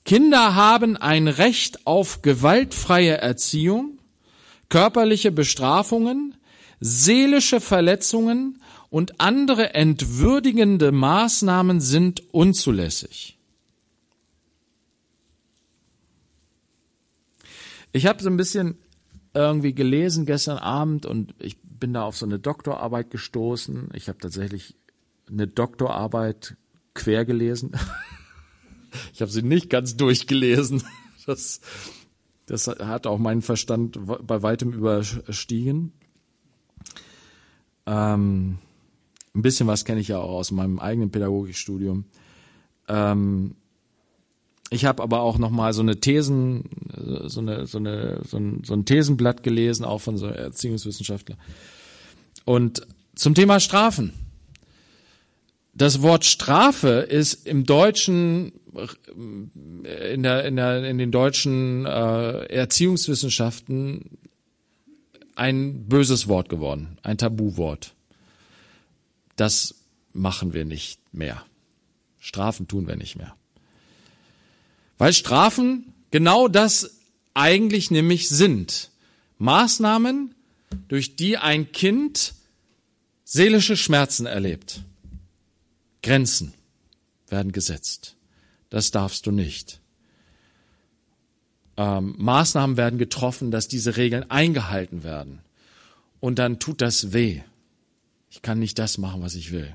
[0.05, 3.99] Kinder haben ein Recht auf gewaltfreie Erziehung,
[4.69, 6.37] körperliche Bestrafungen,
[6.79, 13.39] seelische Verletzungen und andere entwürdigende Maßnahmen sind unzulässig.
[17.93, 18.77] Ich habe so ein bisschen
[19.33, 23.89] irgendwie gelesen gestern Abend und ich bin da auf so eine Doktorarbeit gestoßen.
[23.95, 24.75] Ich habe tatsächlich
[25.29, 26.57] eine Doktorarbeit
[26.95, 27.73] quer gelesen.
[29.13, 30.83] Ich habe sie nicht ganz durchgelesen.
[31.27, 31.61] Das,
[32.47, 35.93] das hat auch meinen Verstand bei weitem überstiegen.
[37.85, 38.59] Ähm,
[39.37, 42.05] ein bisschen was kenne ich ja auch aus meinem eigenen Pädagogikstudium.
[42.89, 43.55] Ähm,
[44.71, 46.65] ich habe aber auch noch mal so eine Thesen,
[47.27, 51.37] so eine, so eine, so ein, so ein Thesenblatt gelesen, auch von so Erziehungswissenschaftler.
[52.45, 54.13] Und zum Thema Strafen.
[55.73, 58.53] Das Wort Strafe ist im Deutschen
[60.13, 64.19] in der in der in den deutschen äh, Erziehungswissenschaften
[65.35, 67.96] ein böses Wort geworden, ein Tabuwort.
[69.37, 69.75] Das
[70.13, 71.45] machen wir nicht mehr.
[72.19, 73.37] Strafen tun wir nicht mehr.
[74.99, 76.99] Weil Strafen genau das
[77.35, 78.91] eigentlich nämlich sind.
[79.39, 80.35] Maßnahmen,
[80.89, 82.35] durch die ein Kind
[83.25, 84.81] seelische Schmerzen erlebt.
[86.03, 86.55] Grenzen
[87.29, 88.17] werden gesetzt.
[88.71, 89.81] Das darfst du nicht.
[91.77, 95.41] Ähm, Maßnahmen werden getroffen, dass diese Regeln eingehalten werden.
[96.21, 97.43] Und dann tut das weh.
[98.37, 99.75] Ich kann nicht das machen, was ich will.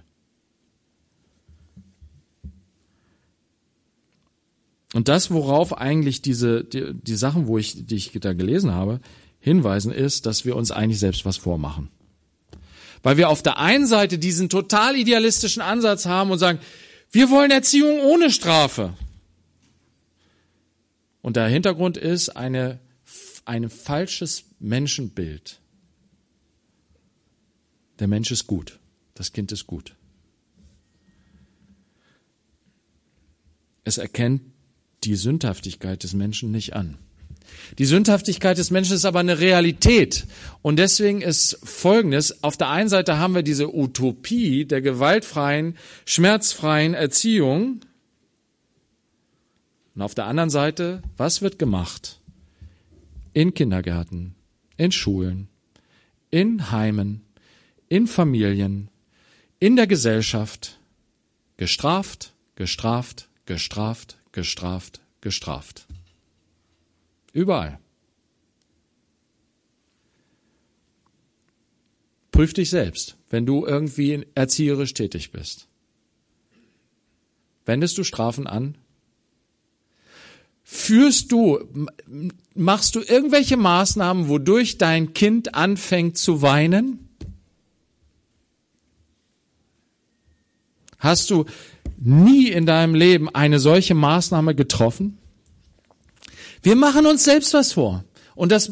[4.93, 8.99] Und das, worauf eigentlich diese, die, die Sachen, wo ich, die ich da gelesen habe,
[9.39, 11.89] hinweisen, ist, dass wir uns eigentlich selbst was vormachen.
[13.01, 16.59] Weil wir auf der einen Seite diesen total idealistischen Ansatz haben und sagen,
[17.09, 18.93] wir wollen Erziehung ohne Strafe.
[21.23, 22.79] Und der Hintergrund ist eine,
[23.43, 25.60] ein falsches Menschenbild.
[28.01, 28.79] Der Mensch ist gut.
[29.13, 29.95] Das Kind ist gut.
[33.83, 34.41] Es erkennt
[35.03, 36.97] die Sündhaftigkeit des Menschen nicht an.
[37.77, 40.25] Die Sündhaftigkeit des Menschen ist aber eine Realität.
[40.63, 46.95] Und deswegen ist Folgendes, auf der einen Seite haben wir diese Utopie der gewaltfreien, schmerzfreien
[46.95, 47.81] Erziehung.
[49.93, 52.19] Und auf der anderen Seite, was wird gemacht?
[53.33, 54.33] In Kindergärten,
[54.77, 55.49] in Schulen,
[56.31, 57.21] in Heimen,
[57.91, 58.89] in Familien,
[59.59, 60.79] in der Gesellschaft.
[61.57, 65.87] Gestraft, gestraft, gestraft, gestraft, gestraft.
[67.33, 67.79] Überall.
[72.31, 75.67] Prüf dich selbst, wenn du irgendwie erzieherisch tätig bist.
[77.65, 78.77] Wendest du Strafen an?
[80.63, 81.59] Führst du,
[82.55, 87.10] machst du irgendwelche Maßnahmen, wodurch dein Kind anfängt zu weinen?
[91.01, 91.45] Hast du
[91.97, 95.17] nie in deinem Leben eine solche Maßnahme getroffen?
[96.61, 98.05] Wir machen uns selbst was vor.
[98.35, 98.71] Und das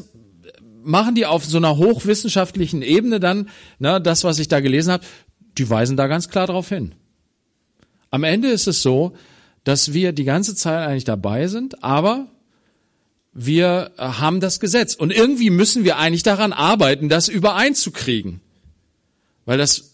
[0.84, 5.04] machen die auf so einer hochwissenschaftlichen Ebene dann, ne, das, was ich da gelesen habe,
[5.58, 6.94] die weisen da ganz klar drauf hin.
[8.12, 9.14] Am Ende ist es so,
[9.64, 12.28] dass wir die ganze Zeit eigentlich dabei sind, aber
[13.34, 14.94] wir haben das Gesetz.
[14.94, 18.42] Und irgendwie müssen wir eigentlich daran arbeiten, das übereinzukriegen.
[19.46, 19.89] Weil das,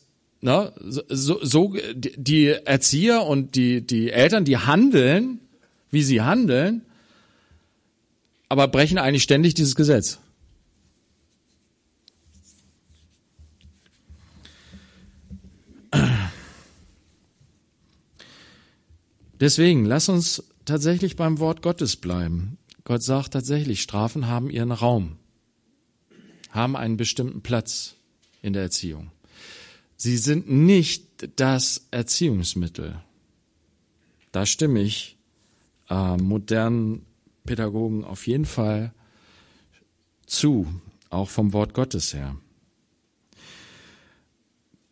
[0.45, 5.39] ne, so, so die Erzieher und die, die Eltern, die handeln,
[5.89, 6.84] wie sie handeln,
[8.47, 10.19] aber brechen eigentlich ständig dieses Gesetz.
[19.39, 22.58] Deswegen, lass uns tatsächlich beim Wort Gottes bleiben.
[22.84, 25.17] Gott sagt tatsächlich, Strafen haben ihren Raum,
[26.51, 27.95] haben einen bestimmten Platz
[28.43, 29.12] in der Erziehung.
[29.97, 31.05] Sie sind nicht
[31.38, 33.01] das Erziehungsmittel.
[34.31, 35.17] Da stimme ich
[35.89, 37.05] äh, modernen
[37.45, 38.93] Pädagogen auf jeden Fall
[40.25, 40.67] zu,
[41.10, 42.36] auch vom Wort Gottes her.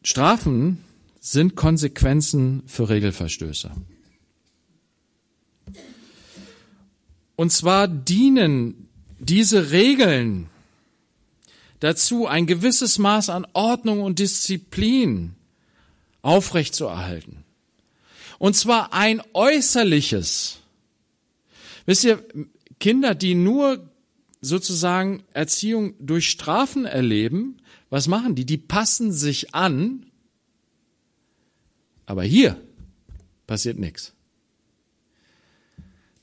[0.03, 0.83] Strafen
[1.19, 3.71] sind Konsequenzen für Regelverstöße.
[7.35, 8.87] Und zwar dienen
[9.19, 10.49] diese Regeln
[11.83, 15.35] dazu, ein gewisses Maß an Ordnung und Disziplin
[16.21, 17.43] aufrechtzuerhalten.
[18.39, 20.59] Und zwar ein äußerliches.
[21.85, 22.25] Wisst ihr,
[22.79, 23.89] Kinder, die nur
[24.39, 27.57] sozusagen Erziehung durch Strafen erleben,
[27.89, 28.45] was machen die?
[28.45, 30.05] Die passen sich an,
[32.05, 32.59] aber hier
[33.45, 34.13] passiert nichts.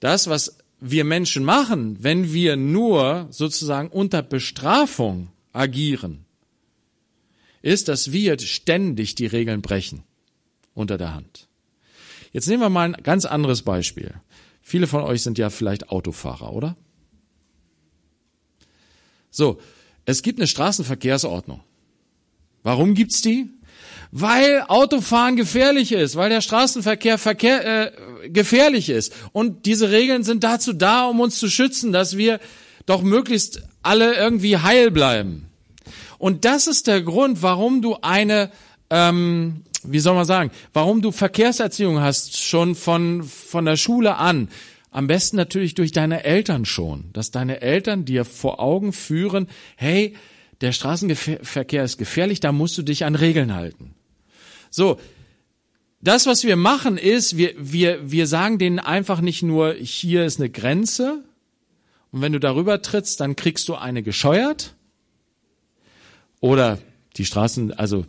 [0.01, 6.25] Das, was wir Menschen machen, wenn wir nur sozusagen unter Bestrafung agieren,
[7.63, 10.03] ist, dass wir ständig die Regeln brechen
[10.75, 11.49] unter der Hand.
[12.33, 14.15] Jetzt nehmen wir mal ein ganz anderes Beispiel.
[14.63, 16.77] Viele von euch sind ja vielleicht Autofahrer, oder?
[19.31, 19.61] So,
[20.05, 21.61] es gibt eine Straßenverkehrsordnung.
[22.63, 23.51] Warum gibt's die?
[24.13, 29.13] Weil Autofahren gefährlich ist, weil der Straßenverkehr Verkehr, äh, gefährlich ist.
[29.33, 32.41] Und diese Regeln sind dazu da, um uns zu schützen, dass wir
[32.87, 35.51] doch möglichst alle irgendwie heil bleiben.
[36.19, 38.51] Und das ist der Grund, warum du eine,
[38.91, 44.49] ähm, wie soll man sagen, warum du Verkehrserziehung hast, schon von, von der Schule an.
[44.91, 50.15] Am besten natürlich durch deine Eltern schon, dass deine Eltern dir vor Augen führen, hey,
[50.61, 53.95] der Straßenverkehr ist gefährlich, da musst du dich an Regeln halten.
[54.69, 54.99] So,
[56.03, 60.39] das, was wir machen, ist, wir, wir, wir sagen denen einfach nicht nur, hier ist
[60.39, 61.25] eine Grenze
[62.13, 64.75] und wenn du darüber trittst, dann kriegst du eine gescheuert
[66.41, 66.79] oder
[67.17, 68.07] die Straßen, also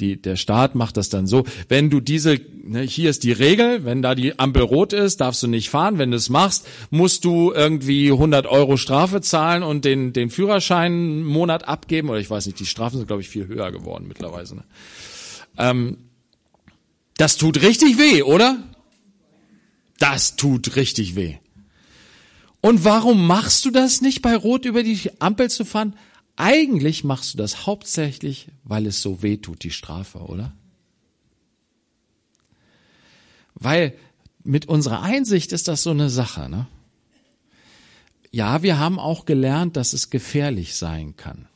[0.00, 3.84] die, der Staat macht das dann so, wenn du diese, ne, hier ist die Regel,
[3.84, 5.98] wenn da die Ampel rot ist, darfst du nicht fahren.
[5.98, 10.92] Wenn du es machst, musst du irgendwie 100 Euro Strafe zahlen und den, den Führerschein
[10.92, 12.10] einen Monat abgeben.
[12.10, 14.54] Oder ich weiß nicht, die Strafen sind, glaube ich, viel höher geworden mittlerweile.
[14.54, 14.64] Ne?
[15.56, 15.98] Ähm,
[17.16, 18.62] das tut richtig weh, oder?
[19.98, 21.38] Das tut richtig weh.
[22.60, 25.94] Und warum machst du das nicht, bei Rot über die Ampel zu fahren?
[26.36, 30.52] Eigentlich machst du das hauptsächlich, weil es so weh tut, die Strafe, oder?
[33.54, 33.94] Weil
[34.44, 36.66] mit unserer Einsicht ist das so eine Sache, ne?
[38.30, 41.48] Ja, wir haben auch gelernt, dass es gefährlich sein kann.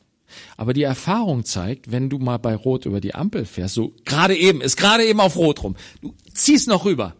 [0.57, 4.35] Aber die Erfahrung zeigt, wenn du mal bei Rot über die Ampel fährst, so gerade
[4.35, 7.15] eben, ist gerade eben auf Rot rum, du ziehst noch rüber,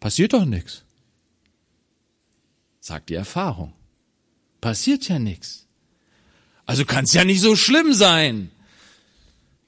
[0.00, 0.84] passiert doch nichts.
[2.82, 3.72] Sagt die Erfahrung.
[4.60, 5.68] Passiert ja nichts.
[6.66, 8.50] Also kann es ja nicht so schlimm sein.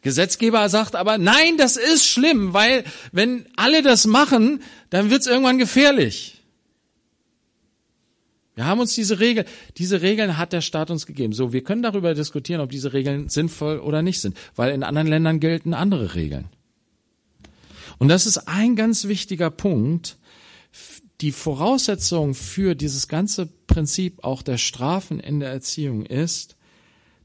[0.03, 5.29] Gesetzgeber sagt aber, nein, das ist schlimm, weil wenn alle das machen, dann wird es
[5.29, 6.43] irgendwann gefährlich.
[8.57, 9.45] Wir haben uns diese Regel,
[9.77, 11.33] diese Regeln hat der Staat uns gegeben.
[11.33, 15.07] So, wir können darüber diskutieren, ob diese Regeln sinnvoll oder nicht sind, weil in anderen
[15.07, 16.47] Ländern gelten andere Regeln.
[17.99, 20.17] Und das ist ein ganz wichtiger Punkt.
[21.25, 26.55] Die Voraussetzung für dieses ganze Prinzip auch der Strafen in der Erziehung ist,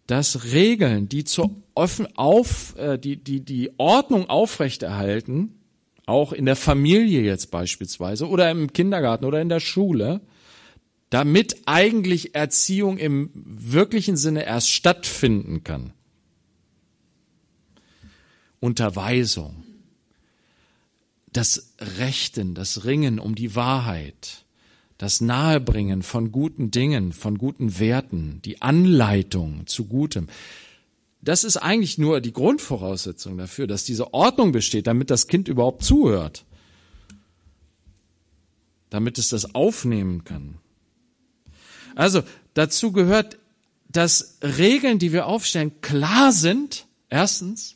[0.07, 5.59] dass Regeln, die zur offen auf, äh, die, die, die Ordnung aufrechterhalten,
[6.05, 10.21] auch in der Familie jetzt beispielsweise oder im Kindergarten oder in der Schule,
[11.09, 15.91] damit eigentlich Erziehung im wirklichen Sinne erst stattfinden kann.
[18.61, 19.65] Unterweisung,
[21.33, 24.45] das Rechten, das Ringen um die Wahrheit,
[24.97, 30.27] das Nahebringen von guten Dingen, von guten Werten, die Anleitung zu Gutem.
[31.21, 35.83] Das ist eigentlich nur die Grundvoraussetzung dafür, dass diese Ordnung besteht, damit das Kind überhaupt
[35.83, 36.45] zuhört,
[38.89, 40.57] damit es das aufnehmen kann.
[41.95, 43.37] Also dazu gehört,
[43.89, 47.75] dass Regeln, die wir aufstellen, klar sind, erstens,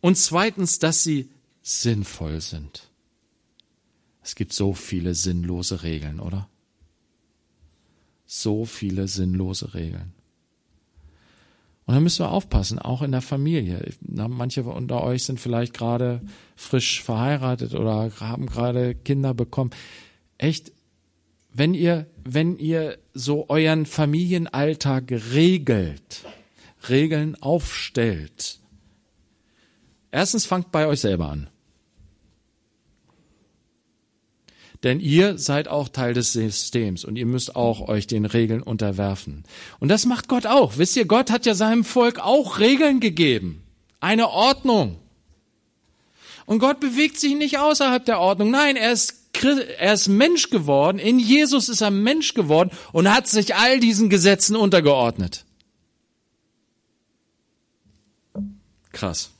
[0.00, 1.30] und zweitens, dass sie
[1.62, 2.90] sinnvoll sind.
[4.24, 6.48] Es gibt so viele sinnlose Regeln, oder?
[8.24, 10.14] So viele sinnlose Regeln.
[11.84, 13.92] Und da müssen wir aufpassen, auch in der Familie.
[14.00, 16.22] Manche unter euch sind vielleicht gerade
[16.56, 19.70] frisch verheiratet oder haben gerade Kinder bekommen.
[20.38, 20.72] Echt,
[21.52, 26.24] wenn ihr, wenn ihr so euren Familienalltag regelt,
[26.88, 28.58] Regeln aufstellt,
[30.10, 31.50] erstens fangt bei euch selber an.
[34.84, 39.44] Denn ihr seid auch Teil des Systems und ihr müsst auch euch den Regeln unterwerfen.
[39.80, 40.76] Und das macht Gott auch.
[40.76, 43.62] Wisst ihr, Gott hat ja seinem Volk auch Regeln gegeben.
[44.00, 44.98] Eine Ordnung.
[46.44, 48.50] Und Gott bewegt sich nicht außerhalb der Ordnung.
[48.50, 53.26] Nein, er ist er ist Mensch geworden, in Jesus ist er Mensch geworden und hat
[53.26, 55.44] sich all diesen Gesetzen untergeordnet.
[58.92, 59.32] Krass.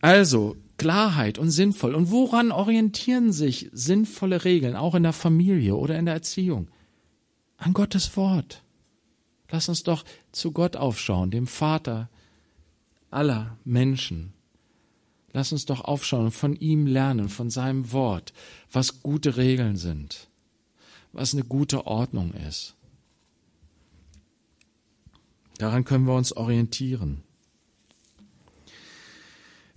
[0.00, 1.94] Also, Klarheit und sinnvoll.
[1.94, 6.68] Und woran orientieren sich sinnvolle Regeln, auch in der Familie oder in der Erziehung?
[7.56, 8.62] An Gottes Wort.
[9.50, 12.10] Lass uns doch zu Gott aufschauen, dem Vater
[13.10, 14.32] aller Menschen.
[15.32, 18.32] Lass uns doch aufschauen und von ihm lernen, von seinem Wort,
[18.72, 20.28] was gute Regeln sind,
[21.12, 22.74] was eine gute Ordnung ist.
[25.58, 27.22] Daran können wir uns orientieren.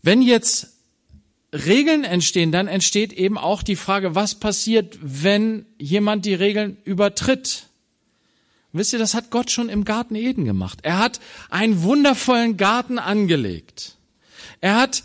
[0.01, 0.78] Wenn jetzt
[1.53, 7.65] Regeln entstehen, dann entsteht eben auch die Frage, was passiert, wenn jemand die Regeln übertritt?
[8.71, 10.79] Wisst ihr, das hat Gott schon im Garten Eden gemacht.
[10.83, 11.19] Er hat
[11.49, 13.95] einen wundervollen Garten angelegt.
[14.61, 15.03] Er hat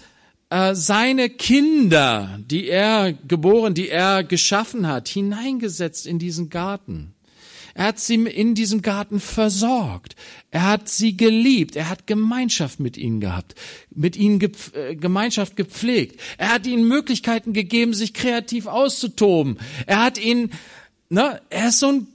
[0.50, 7.13] äh, seine Kinder, die er geboren, die er geschaffen hat, hineingesetzt in diesen Garten.
[7.74, 10.14] Er hat sie in diesem Garten versorgt.
[10.52, 11.74] Er hat sie geliebt.
[11.74, 13.56] Er hat Gemeinschaft mit ihnen gehabt,
[13.90, 16.20] mit ihnen gep äh, Gemeinschaft gepflegt.
[16.38, 19.58] Er hat ihnen Möglichkeiten gegeben, sich kreativ auszutoben.
[19.86, 20.52] Er hat ihnen,
[21.08, 22.06] ne, er ist so ein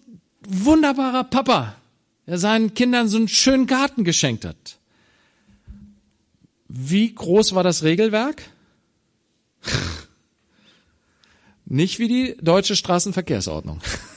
[0.47, 1.75] wunderbarer Papa,
[2.25, 4.79] der seinen Kindern so einen schönen Garten geschenkt hat.
[6.69, 8.43] Wie groß war das Regelwerk?
[11.65, 13.81] Nicht wie die deutsche Straßenverkehrsordnung.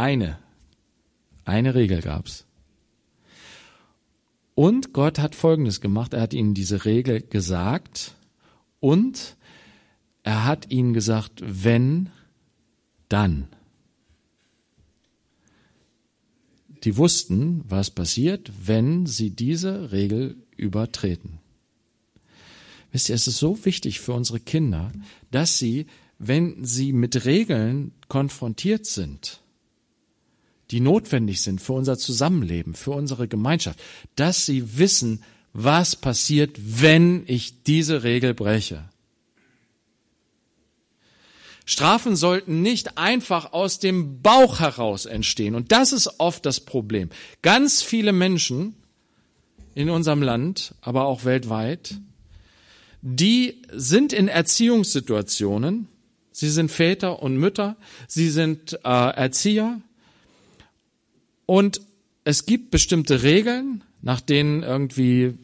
[0.00, 0.38] Eine.
[1.44, 2.46] Eine Regel gab's.
[4.54, 6.14] Und Gott hat Folgendes gemacht.
[6.14, 8.14] Er hat ihnen diese Regel gesagt
[8.80, 9.36] und
[10.22, 12.08] er hat ihnen gesagt, wenn,
[13.10, 13.48] dann.
[16.82, 21.40] Die wussten, was passiert, wenn sie diese Regel übertreten.
[22.90, 24.92] Wisst ihr, es ist so wichtig für unsere Kinder,
[25.30, 25.84] dass sie,
[26.18, 29.42] wenn sie mit Regeln konfrontiert sind,
[30.70, 33.80] die notwendig sind für unser Zusammenleben, für unsere Gemeinschaft,
[34.16, 38.88] dass sie wissen, was passiert, wenn ich diese Regel breche.
[41.66, 45.54] Strafen sollten nicht einfach aus dem Bauch heraus entstehen.
[45.54, 47.10] Und das ist oft das Problem.
[47.42, 48.74] Ganz viele Menschen
[49.74, 51.94] in unserem Land, aber auch weltweit,
[53.02, 55.86] die sind in Erziehungssituationen,
[56.32, 57.76] sie sind Väter und Mütter,
[58.08, 59.80] sie sind äh, Erzieher,
[61.50, 61.80] und
[62.22, 65.34] es gibt bestimmte Regeln, nach denen irgendwie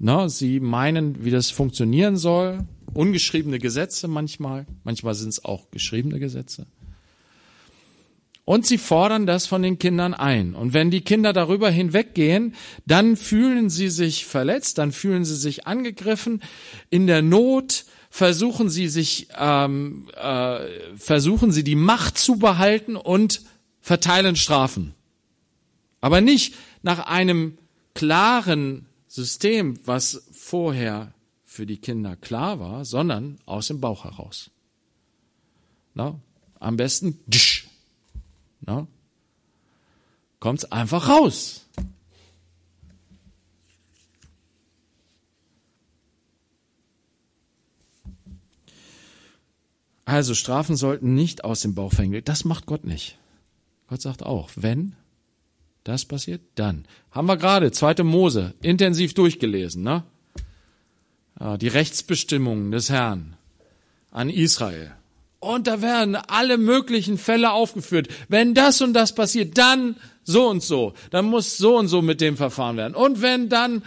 [0.00, 2.64] na, sie meinen, wie das funktionieren soll.
[2.92, 6.66] Ungeschriebene Gesetze manchmal, manchmal sind es auch geschriebene Gesetze.
[8.44, 10.56] Und sie fordern das von den Kindern ein.
[10.56, 15.68] Und wenn die Kinder darüber hinweggehen, dann fühlen sie sich verletzt, dann fühlen sie sich
[15.68, 16.42] angegriffen.
[16.90, 20.58] In der Not versuchen sie sich, ähm, äh,
[20.96, 23.42] versuchen sie die Macht zu behalten und
[23.80, 24.94] verteilen Strafen.
[26.04, 27.56] Aber nicht nach einem
[27.94, 31.14] klaren System, was vorher
[31.46, 34.50] für die Kinder klar war, sondern aus dem Bauch heraus.
[35.94, 36.20] Na,
[36.60, 37.18] am besten
[38.60, 38.86] na,
[40.40, 41.64] kommt's einfach raus.
[50.04, 52.22] Also Strafen sollten nicht aus dem Bauch verhängen.
[52.26, 53.16] Das macht Gott nicht.
[53.86, 54.96] Gott sagt auch, wenn,
[55.84, 56.86] das passiert dann.
[57.10, 60.02] Haben wir gerade, zweite Mose, intensiv durchgelesen, ne?
[61.60, 63.36] Die Rechtsbestimmungen des Herrn
[64.10, 64.92] an Israel.
[65.40, 68.08] Und da werden alle möglichen Fälle aufgeführt.
[68.28, 70.94] Wenn das und das passiert, dann so und so.
[71.10, 72.94] Dann muss so und so mit dem verfahren werden.
[72.94, 73.82] Und wenn dann,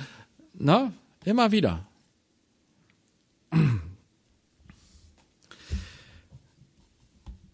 [0.54, 0.94] na,
[1.26, 1.88] immer wieder.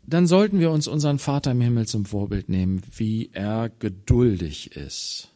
[0.06, 5.30] Dann sollten wir uns unseren Vater im Himmel zum Vorbild nehmen, wie er geduldig ist,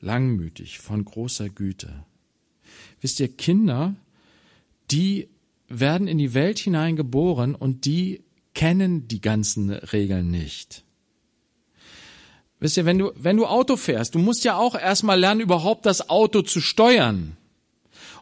[0.00, 2.04] langmütig, von großer Güte.
[3.00, 3.94] Wisst ihr, Kinder,
[4.90, 5.28] die
[5.68, 8.22] werden in die Welt hineingeboren und die
[8.54, 10.84] kennen die ganzen Regeln nicht.
[12.60, 15.84] Wisst ihr, wenn du, wenn du Auto fährst, du musst ja auch erstmal lernen, überhaupt
[15.84, 17.36] das Auto zu steuern.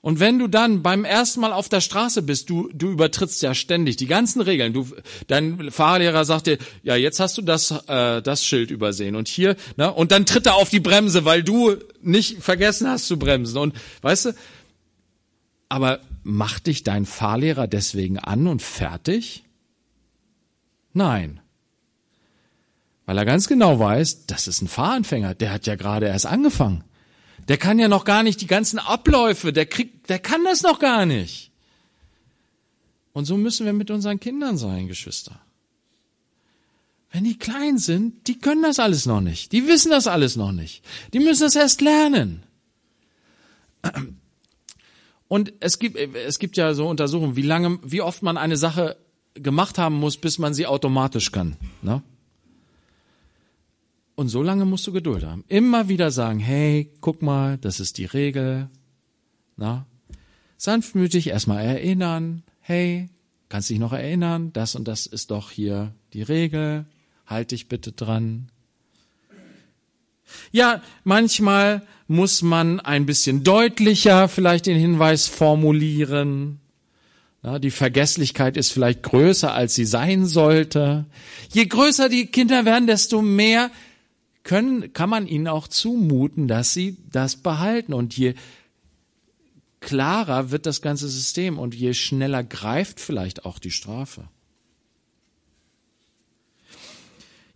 [0.03, 3.55] Und wenn du dann beim ersten Mal auf der Straße bist, du, du übertrittst ja
[3.55, 4.73] ständig die ganzen Regeln.
[4.73, 4.89] Du,
[5.29, 9.55] dein Fahrlehrer sagt dir, ja, jetzt hast du das, äh, das Schild übersehen und hier,
[9.77, 13.59] ne, und dann tritt er auf die Bremse, weil du nicht vergessen hast zu bremsen.
[13.59, 14.35] Und weißt du,
[15.69, 19.45] aber macht dich dein Fahrlehrer deswegen an und fertig?
[20.93, 21.39] Nein.
[23.07, 26.83] Weil er ganz genau weiß, das ist ein Fahranfänger, der hat ja gerade erst angefangen.
[27.49, 30.79] Der kann ja noch gar nicht die ganzen Abläufe, der kriegt, der kann das noch
[30.79, 31.51] gar nicht.
[33.13, 35.41] Und so müssen wir mit unseren Kindern sein, Geschwister.
[37.11, 39.53] Wenn die klein sind, die können das alles noch nicht.
[39.53, 40.83] Die wissen das alles noch nicht.
[41.13, 42.43] Die müssen es erst lernen.
[45.29, 48.97] Und es gibt, es gibt ja so Untersuchungen, wie lange, wie oft man eine Sache
[49.35, 51.57] gemacht haben muss, bis man sie automatisch kann.
[51.83, 52.03] Ne?
[54.15, 55.45] Und so lange musst du Geduld haben.
[55.49, 58.69] Immer wieder sagen, hey, guck mal, das ist die Regel.
[59.57, 59.87] Na?
[60.59, 63.09] Sanftmütig erstmal erinnern, hey,
[63.49, 66.87] kannst dich noch erinnern, das und das ist doch hier die Regel
[67.27, 68.49] halt dich bitte dran.
[70.51, 76.61] Ja, manchmal muss man ein bisschen deutlicher vielleicht den Hinweis formulieren.
[77.43, 81.07] Ja, die Vergesslichkeit ist vielleicht größer, als sie sein sollte.
[81.53, 83.71] Je größer die Kinder werden, desto mehr
[84.45, 87.93] können, kann man ihnen auch zumuten, dass sie das behalten.
[87.93, 88.35] Und je
[89.81, 94.25] klarer wird das ganze System und je schneller greift vielleicht auch die Strafe.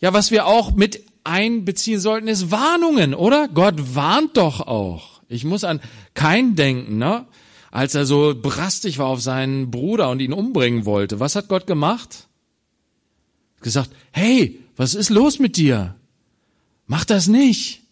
[0.00, 3.48] Ja, was wir auch mit einbeziehen sollten, ist Warnungen, oder?
[3.48, 5.22] Gott warnt doch auch.
[5.28, 5.80] Ich muss an
[6.14, 7.26] kein denken, ne?
[7.70, 11.20] Als er so brastig war auf seinen Bruder und ihn umbringen wollte.
[11.20, 12.28] Was hat Gott gemacht?
[13.60, 15.94] Gesagt, hey, was ist los mit dir?
[16.86, 17.82] Mach das nicht.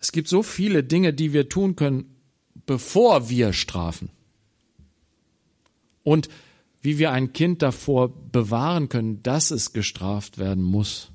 [0.00, 2.16] Es gibt so viele Dinge, die wir tun können,
[2.66, 4.10] bevor wir strafen
[6.02, 6.28] und
[6.82, 11.08] wie wir ein Kind davor bewahren können, dass es gestraft werden muss.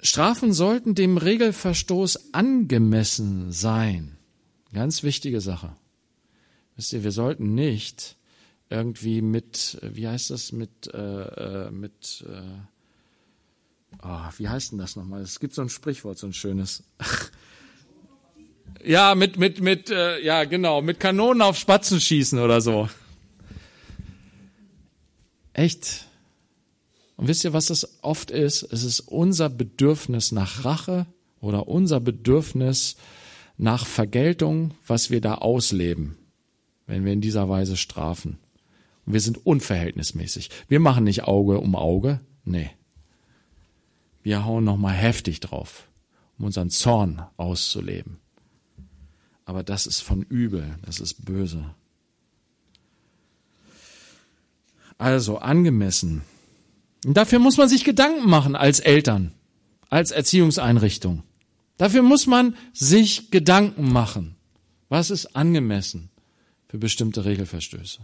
[0.00, 4.16] Strafen sollten dem Regelverstoß angemessen sein.
[4.72, 5.74] Ganz wichtige Sache.
[6.76, 8.16] Wisst ihr, wir sollten nicht
[8.68, 14.96] irgendwie mit, wie heißt das, mit, äh, äh mit, äh, oh, wie heißt denn das
[14.96, 15.22] nochmal?
[15.22, 16.84] Es gibt so ein Sprichwort, so ein schönes.
[18.84, 22.88] Ja, mit, mit, mit, äh, ja, genau, mit Kanonen auf Spatzen schießen oder so.
[25.52, 26.06] Echt.
[27.16, 28.62] Und wisst ihr, was das oft ist?
[28.62, 31.06] Es ist unser Bedürfnis nach Rache
[31.40, 32.96] oder unser Bedürfnis
[33.56, 36.16] nach Vergeltung, was wir da ausleben,
[36.86, 38.38] wenn wir in dieser Weise strafen.
[39.04, 40.50] Und wir sind unverhältnismäßig.
[40.68, 42.20] Wir machen nicht Auge um Auge.
[42.44, 42.70] Nee.
[44.22, 45.88] Wir hauen nochmal heftig drauf,
[46.38, 48.18] um unseren Zorn auszuleben.
[49.44, 51.64] Aber das ist von übel, das ist böse.
[54.98, 56.22] Also angemessen.
[57.04, 59.32] Und dafür muss man sich Gedanken machen als Eltern,
[59.88, 61.22] als Erziehungseinrichtung.
[61.76, 64.34] Dafür muss man sich Gedanken machen.
[64.88, 66.10] Was ist angemessen
[66.76, 68.00] für bestimmte Regelverstöße?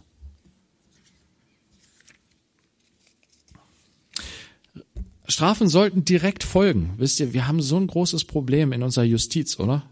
[5.29, 6.95] Strafen sollten direkt folgen.
[6.99, 9.85] Wisst ihr, wir haben so ein großes Problem in unserer Justiz, oder?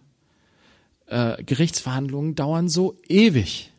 [1.10, 3.70] äh, Gerichtsverhandlungen dauern so ewig.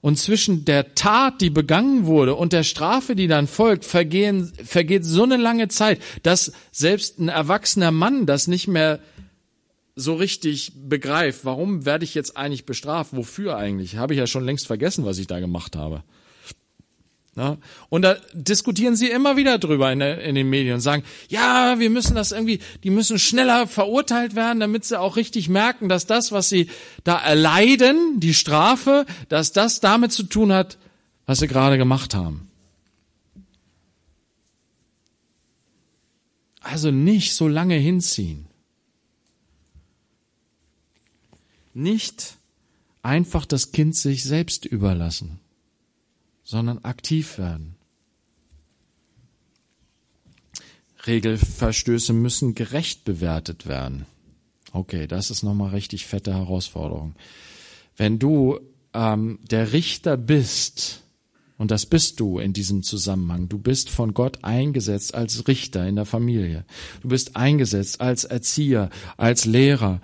[0.00, 5.04] Und zwischen der Tat, die begangen wurde, und der Strafe, die dann folgt, vergehen, vergeht
[5.04, 9.00] so eine lange Zeit, dass selbst ein erwachsener Mann das nicht mehr
[9.96, 11.44] so richtig begreift.
[11.44, 13.14] Warum werde ich jetzt eigentlich bestraft?
[13.14, 13.96] Wofür eigentlich?
[13.96, 16.02] Habe ich ja schon längst vergessen, was ich da gemacht habe.
[17.36, 21.02] Ja, und da diskutieren sie immer wieder drüber in, der, in den Medien und sagen,
[21.28, 25.88] ja, wir müssen das irgendwie, die müssen schneller verurteilt werden, damit sie auch richtig merken,
[25.88, 26.68] dass das, was sie
[27.02, 30.78] da erleiden, die Strafe, dass das damit zu tun hat,
[31.26, 32.48] was sie gerade gemacht haben.
[36.60, 38.46] Also nicht so lange hinziehen.
[41.74, 42.38] Nicht
[43.02, 45.40] einfach das Kind sich selbst überlassen
[46.44, 47.74] sondern aktiv werden.
[51.06, 54.06] Regelverstöße müssen gerecht bewertet werden.
[54.72, 57.14] Okay, das ist nochmal richtig fette Herausforderung.
[57.96, 58.58] Wenn du
[58.92, 61.02] ähm, der Richter bist,
[61.58, 65.96] und das bist du in diesem Zusammenhang, du bist von Gott eingesetzt als Richter in
[65.96, 66.64] der Familie,
[67.02, 70.00] du bist eingesetzt als Erzieher, als Lehrer,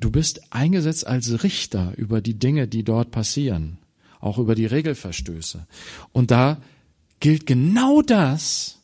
[0.00, 3.78] du bist eingesetzt als Richter über die Dinge, die dort passieren
[4.20, 5.66] auch über die Regelverstöße.
[6.12, 6.60] Und da
[7.20, 8.78] gilt genau das,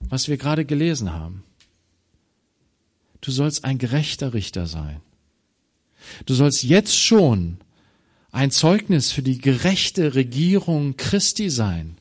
[0.00, 1.44] was wir gerade gelesen haben.
[3.20, 5.00] Du sollst ein gerechter Richter sein.
[6.26, 7.58] Du sollst jetzt schon
[8.30, 11.96] ein Zeugnis für die gerechte Regierung Christi sein,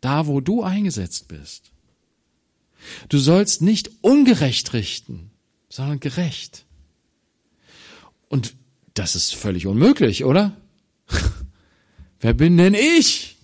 [0.00, 1.72] da wo du eingesetzt bist.
[3.08, 5.30] Du sollst nicht ungerecht richten,
[5.68, 6.65] sondern gerecht.
[8.28, 8.54] Und
[8.94, 10.56] das ist völlig unmöglich, oder?
[12.20, 13.36] Wer bin denn ich?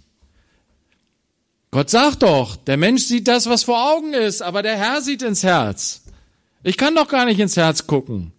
[1.70, 5.22] Gott sagt doch, der Mensch sieht das, was vor Augen ist, aber der Herr sieht
[5.22, 6.02] ins Herz.
[6.62, 8.32] Ich kann doch gar nicht ins Herz gucken.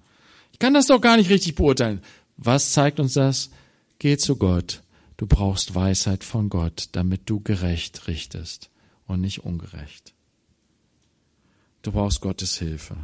[0.51, 2.01] Ich kann das doch gar nicht richtig beurteilen.
[2.37, 3.49] Was zeigt uns das?
[3.99, 4.81] Geh zu Gott.
[5.17, 8.69] Du brauchst Weisheit von Gott, damit du gerecht richtest
[9.07, 10.13] und nicht ungerecht.
[11.81, 12.95] Du brauchst Gottes Hilfe.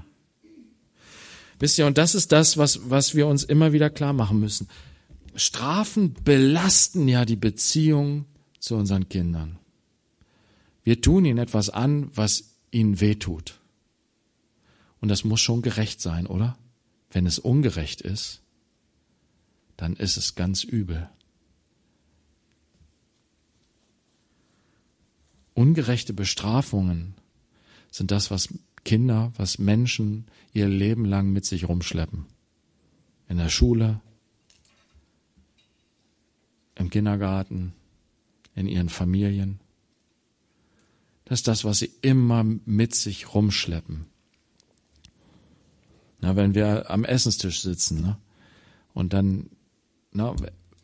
[1.60, 4.68] Wisst ihr, und das ist das, was, was wir uns immer wieder klar machen müssen.
[5.36, 8.26] Strafen belasten ja die Beziehung
[8.60, 9.60] zu unseren Kindern.
[10.84, 13.60] Wir tun ihnen etwas an, was ihnen wehtut.
[15.02, 16.58] Und das muss schon gerecht sein, oder?
[17.12, 18.42] Wenn es ungerecht ist,
[19.78, 21.10] dann ist es ganz übel.
[25.54, 27.16] Ungerechte Bestrafungen
[27.92, 28.50] sind das, was
[28.90, 32.26] Kinder, was Menschen ihr Leben lang mit sich rumschleppen.
[33.28, 34.02] In der Schule,
[36.74, 37.74] im Kindergarten,
[38.56, 39.60] in ihren Familien.
[41.26, 44.08] Das ist das, was sie immer mit sich rumschleppen.
[46.20, 48.18] Na, wenn wir am Essenstisch sitzen ne?
[48.96, 49.52] und dann,
[50.14, 50.36] na,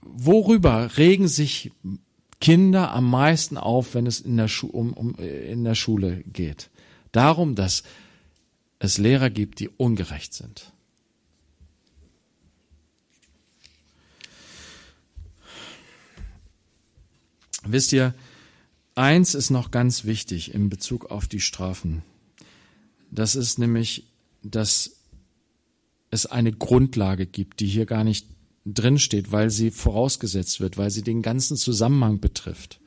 [0.01, 1.71] worüber regen sich
[2.39, 6.69] Kinder am meisten auf, wenn es in der, Schu um, um, in der Schule geht?
[7.15, 7.83] Darum, dass
[8.77, 10.73] es Lehrer gibt, die ungerecht sind.
[17.63, 18.13] Wisst ihr,
[18.95, 22.03] eins ist noch ganz wichtig in Bezug auf die Strafen.
[23.11, 24.07] Das ist nämlich,
[24.43, 24.97] dass
[26.11, 28.27] es eine Grundlage gibt, die hier gar nicht
[28.65, 32.81] drinsteht, weil sie vorausgesetzt wird, weil sie den ganzen Zusammenhang betrifft.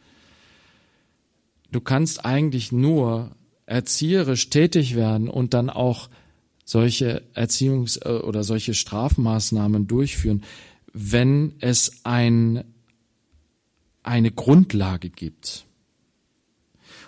[1.72, 3.34] Du kannst eigentlich nur
[3.68, 6.08] erzieherisch tätig werden und dann auch
[6.64, 10.42] solche Erziehungs- äh, oder solche Strafmaßnahmen durchführen,
[10.92, 12.64] wenn es ein,
[14.02, 15.66] eine Grundlage gibt.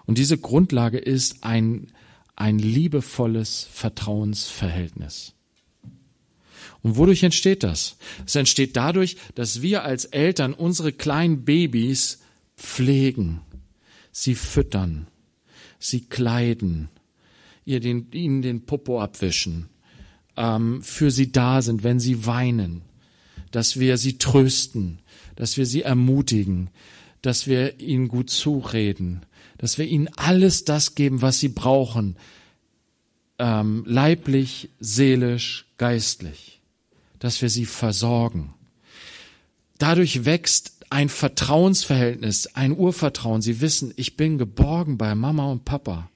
[0.06, 1.88] Und diese Grundlage ist ein,
[2.36, 5.34] ein liebevolles Vertrauensverhältnis.
[6.82, 7.96] Und wodurch entsteht das?
[8.26, 12.20] Es entsteht dadurch, dass wir als Eltern unsere kleinen Babys
[12.56, 13.40] pflegen,
[14.12, 15.06] sie füttern,
[15.80, 16.88] sie kleiden,
[17.64, 19.68] ihr den, ihnen den Popo abwischen,
[20.36, 22.82] ähm, für sie da sind, wenn sie weinen,
[23.50, 25.00] dass wir sie trösten,
[25.34, 26.70] dass wir sie ermutigen,
[27.22, 29.26] dass wir ihnen gut zureden,
[29.58, 32.16] dass wir ihnen alles das geben, was sie brauchen,
[33.38, 36.60] ähm, leiblich, seelisch, geistlich,
[37.18, 38.54] dass wir sie versorgen.
[39.78, 43.42] Dadurch wächst ein Vertrauensverhältnis, ein Urvertrauen.
[43.42, 46.10] Sie wissen, ich bin geborgen bei Mama und Papa.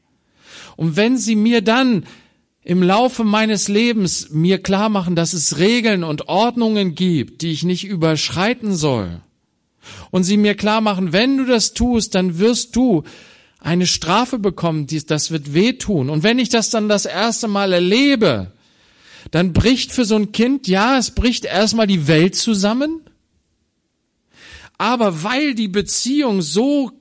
[0.77, 2.05] Und wenn Sie mir dann
[2.63, 7.63] im Laufe meines Lebens mir klar machen, dass es Regeln und Ordnungen gibt, die ich
[7.63, 9.21] nicht überschreiten soll,
[10.11, 13.05] und Sie mir klar machen, wenn du das tust, dann wirst du
[13.61, 16.11] eine Strafe bekommen, das wird wehtun.
[16.11, 18.53] Und wenn ich das dann das erste Mal erlebe,
[19.31, 23.04] dann bricht für so ein Kind, ja, es bricht erstmal die Welt zusammen,
[24.79, 26.93] aber weil die Beziehung so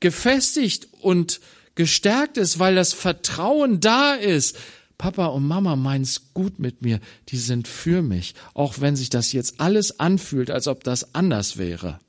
[0.00, 1.40] gefestigt und
[1.74, 4.58] gestärkt ist, weil das Vertrauen da ist,
[4.98, 9.32] Papa und Mama meinen's gut mit mir, die sind für mich, auch wenn sich das
[9.32, 12.00] jetzt alles anfühlt, als ob das anders wäre.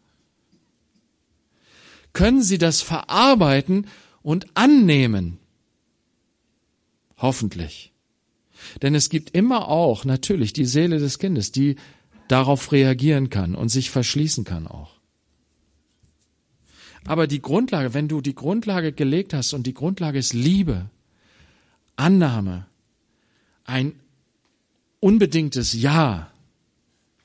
[2.13, 3.87] Können Sie das verarbeiten
[4.23, 5.37] und annehmen?
[7.17, 7.93] Hoffentlich.
[8.81, 11.75] Denn es gibt immer auch natürlich die Seele des Kindes, die
[12.29, 14.99] darauf reagieren kann und sich verschließen kann auch.
[17.05, 20.89] Aber die Grundlage, wenn du die Grundlage gelegt hast und die Grundlage ist Liebe,
[21.95, 22.65] Annahme,
[23.65, 23.93] ein
[24.99, 26.31] unbedingtes Ja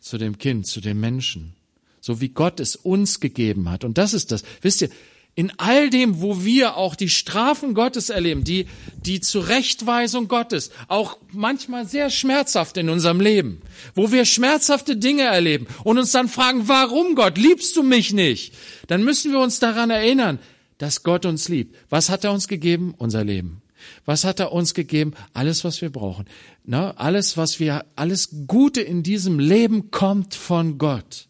[0.01, 1.55] zu dem Kind, zu dem Menschen,
[2.01, 3.85] so wie Gott es uns gegeben hat.
[3.85, 4.43] Und das ist das.
[4.63, 4.91] Wisst ihr,
[5.37, 8.67] in all dem, wo wir auch die Strafen Gottes erleben, die,
[9.05, 13.61] die Zurechtweisung Gottes, auch manchmal sehr schmerzhaft in unserem Leben,
[13.95, 18.55] wo wir schmerzhafte Dinge erleben und uns dann fragen, warum Gott, liebst du mich nicht?
[18.87, 20.39] Dann müssen wir uns daran erinnern,
[20.79, 21.77] dass Gott uns liebt.
[21.91, 22.95] Was hat er uns gegeben?
[22.97, 23.63] Unser Leben.
[24.05, 25.15] Was hat er uns gegeben?
[25.33, 26.27] Alles, was wir brauchen.
[26.65, 31.29] Na, alles, was wir, alles Gute in diesem Leben kommt von Gott.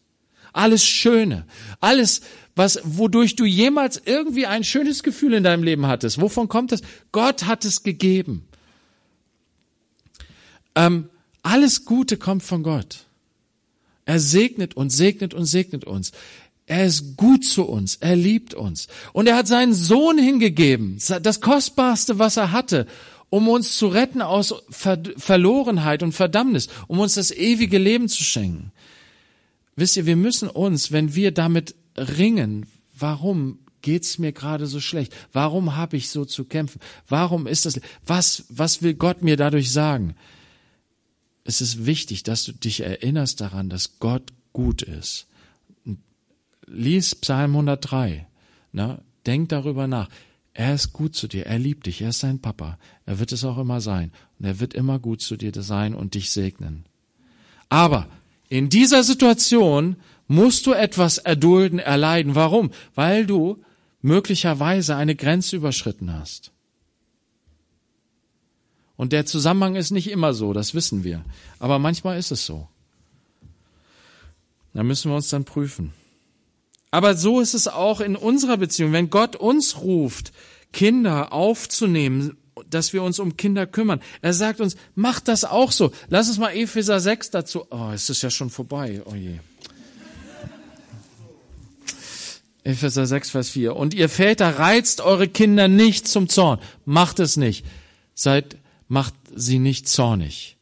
[0.54, 1.44] Alles Schöne,
[1.80, 2.22] alles,
[2.54, 6.20] was, wodurch du jemals irgendwie ein schönes Gefühl in deinem Leben hattest.
[6.20, 6.80] Wovon kommt das?
[7.10, 8.46] Gott hat es gegeben.
[10.76, 11.10] Ähm,
[11.42, 13.04] alles Gute kommt von Gott.
[14.04, 16.12] Er segnet und segnet und segnet uns.
[16.66, 17.96] Er ist gut zu uns.
[17.96, 18.86] Er liebt uns.
[19.12, 20.98] Und er hat seinen Sohn hingegeben.
[21.22, 22.86] Das Kostbarste, was er hatte,
[23.28, 28.22] um uns zu retten aus Ver Verlorenheit und Verdammnis, um uns das ewige Leben zu
[28.22, 28.70] schenken.
[29.76, 32.66] Wisst ihr, wir müssen uns, wenn wir damit ringen,
[32.96, 35.14] warum geht's mir gerade so schlecht?
[35.32, 36.80] Warum habe ich so zu kämpfen?
[37.08, 37.80] Warum ist das?
[38.06, 40.14] Was, was will Gott mir dadurch sagen?
[41.44, 45.26] Es ist wichtig, dass du dich erinnerst daran, dass Gott gut ist.
[46.66, 48.26] Lies Psalm 103.
[48.72, 50.08] Na, denk darüber nach.
[50.54, 51.46] Er ist gut zu dir.
[51.46, 52.00] Er liebt dich.
[52.00, 52.78] Er ist dein Papa.
[53.04, 54.12] Er wird es auch immer sein.
[54.38, 56.86] Und er wird immer gut zu dir sein und dich segnen.
[57.68, 58.08] Aber
[58.54, 59.96] in dieser Situation
[60.28, 62.36] musst du etwas erdulden, erleiden.
[62.36, 62.70] Warum?
[62.94, 63.64] Weil du
[64.00, 66.52] möglicherweise eine Grenze überschritten hast.
[68.94, 71.24] Und der Zusammenhang ist nicht immer so, das wissen wir.
[71.58, 72.68] Aber manchmal ist es so.
[74.72, 75.92] Da müssen wir uns dann prüfen.
[76.92, 78.92] Aber so ist es auch in unserer Beziehung.
[78.92, 80.30] Wenn Gott uns ruft,
[80.72, 82.36] Kinder aufzunehmen,
[82.70, 84.00] dass wir uns um Kinder kümmern.
[84.22, 85.92] Er sagt uns, macht das auch so.
[86.08, 87.66] Lass uns mal Epheser 6 dazu.
[87.70, 89.02] Oh, es ist ja schon vorbei.
[89.04, 89.38] Oh je.
[92.64, 93.76] Epheser 6, Vers 4.
[93.76, 96.58] Und ihr Väter reizt eure Kinder nicht zum Zorn.
[96.86, 97.64] Macht es nicht.
[98.14, 98.56] Seid,
[98.88, 100.56] macht sie nicht zornig.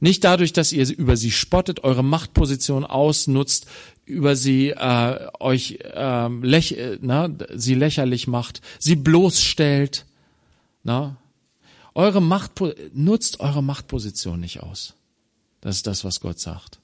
[0.00, 3.66] Nicht dadurch, dass ihr über sie spottet, eure Machtposition ausnutzt,
[4.06, 10.06] über sie äh, euch äh, läch, äh, na, sie lächerlich macht, sie bloßstellt.
[10.82, 11.16] Na?
[11.94, 12.52] Eure Macht,
[12.92, 14.94] nutzt eure Machtposition nicht aus.
[15.60, 16.80] Das ist das, was Gott sagt.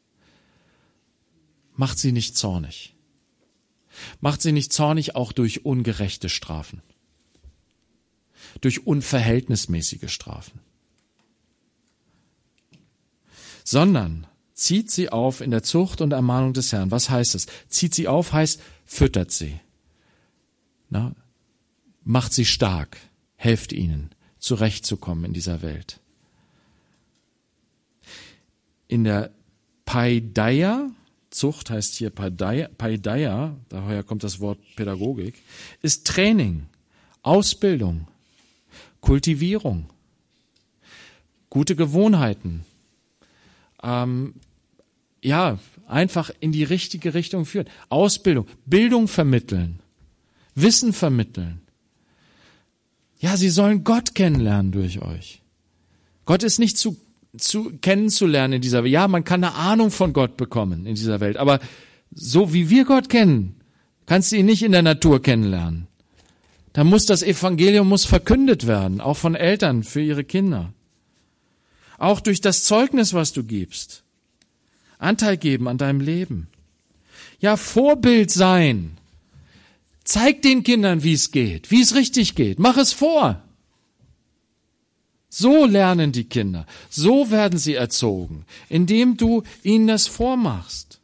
[1.75, 2.95] Macht sie nicht zornig.
[4.21, 6.83] Macht sie nicht zornig auch durch ungerechte Strafen.
[8.61, 10.61] Durch unverhältnismäßige Strafen.
[13.65, 16.91] Sondern zieht sie auf in der Zucht und Ermahnung des Herrn.
[16.91, 17.47] Was heißt es?
[17.69, 19.61] Zieht sie auf heißt, füttert sie.
[20.89, 21.15] Na,
[22.05, 22.97] macht sie stark.
[23.47, 26.01] Helft ihnen, zurechtzukommen in dieser Welt.
[28.89, 29.31] In der
[29.85, 30.91] Paideia,
[31.31, 35.41] Zucht heißt hier Paideia, daher kommt das Wort Pädagogik,
[35.81, 36.67] ist Training,
[37.23, 38.09] Ausbildung,
[39.01, 39.91] Kultivierung,
[41.49, 42.65] gute Gewohnheiten,
[43.81, 44.35] ähm,
[45.23, 47.69] ja, einfach in die richtige Richtung führen.
[47.91, 49.79] Ausbildung, Bildung vermitteln,
[50.57, 51.61] Wissen vermitteln.
[53.19, 55.41] Ja, sie sollen Gott kennenlernen durch euch.
[56.25, 56.97] Gott ist nicht zu,
[57.39, 58.93] zu kennenzulernen in dieser Welt.
[58.93, 61.61] Ja, man kann eine Ahnung von Gott bekommen in dieser Welt, aber
[62.15, 63.57] so wie wir Gott kennen,
[64.07, 65.87] kannst du ihn nicht in der Natur kennenlernen.
[66.73, 70.73] Da muss das Evangelium muss verkündet werden, auch von Eltern für ihre Kinder.
[71.99, 74.03] Auch durch das Zeugnis, was du gibst.
[74.99, 76.49] Anteil geben an deinem Leben.
[77.41, 78.96] Ja, Vorbild sein.
[80.07, 82.61] Zeig den Kindern, wie es geht, wie es richtig geht.
[82.61, 83.43] Mach es vor.
[85.29, 86.65] So lernen die Kinder.
[86.89, 91.01] So werden sie erzogen, indem du ihnen das vormachst.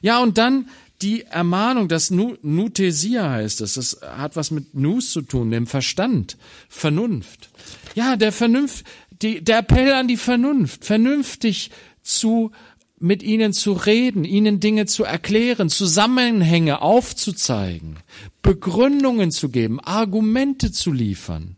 [0.00, 0.68] Ja, und dann
[1.02, 6.36] die Ermahnung, das Nutesia heißt es, das hat was mit Nus zu tun, dem Verstand,
[6.68, 7.50] Vernunft.
[7.96, 8.86] Ja, der Vernunft,
[9.22, 12.52] die, der Appell an die Vernunft, vernünftig zu
[12.98, 17.98] mit ihnen zu reden, ihnen Dinge zu erklären, Zusammenhänge aufzuzeigen,
[18.42, 21.56] Begründungen zu geben, Argumente zu liefern.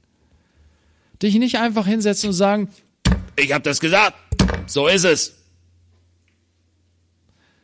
[1.22, 2.68] Dich nicht einfach hinsetzen und sagen,
[3.36, 4.16] ich habe das gesagt,
[4.66, 5.34] so ist es.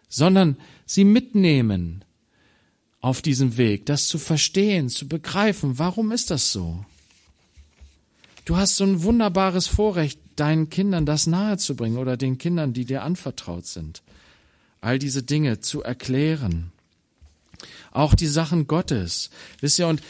[0.08, 0.56] Sondern
[0.86, 2.04] sie mitnehmen
[3.00, 6.84] auf diesem Weg, das zu verstehen, zu begreifen, warum ist das so?
[8.44, 13.02] Du hast so ein wunderbares Vorrecht, deinen Kindern das nahezubringen oder den Kindern, die dir
[13.02, 14.02] anvertraut sind.
[14.80, 16.72] All diese Dinge zu erklären.
[17.92, 19.30] Auch die Sachen Gottes.
[19.60, 20.02] Wisst ihr, und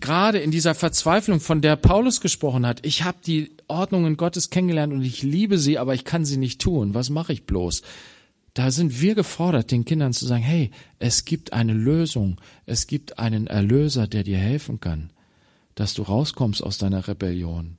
[0.00, 4.92] gerade in dieser Verzweiflung, von der Paulus gesprochen hat, ich habe die Ordnungen Gottes kennengelernt
[4.92, 6.94] und ich liebe sie, aber ich kann sie nicht tun.
[6.94, 7.82] Was mache ich bloß?
[8.54, 13.18] Da sind wir gefordert, den Kindern zu sagen, hey, es gibt eine Lösung, es gibt
[13.18, 15.10] einen Erlöser, der dir helfen kann,
[15.74, 17.76] dass du rauskommst aus deiner Rebellion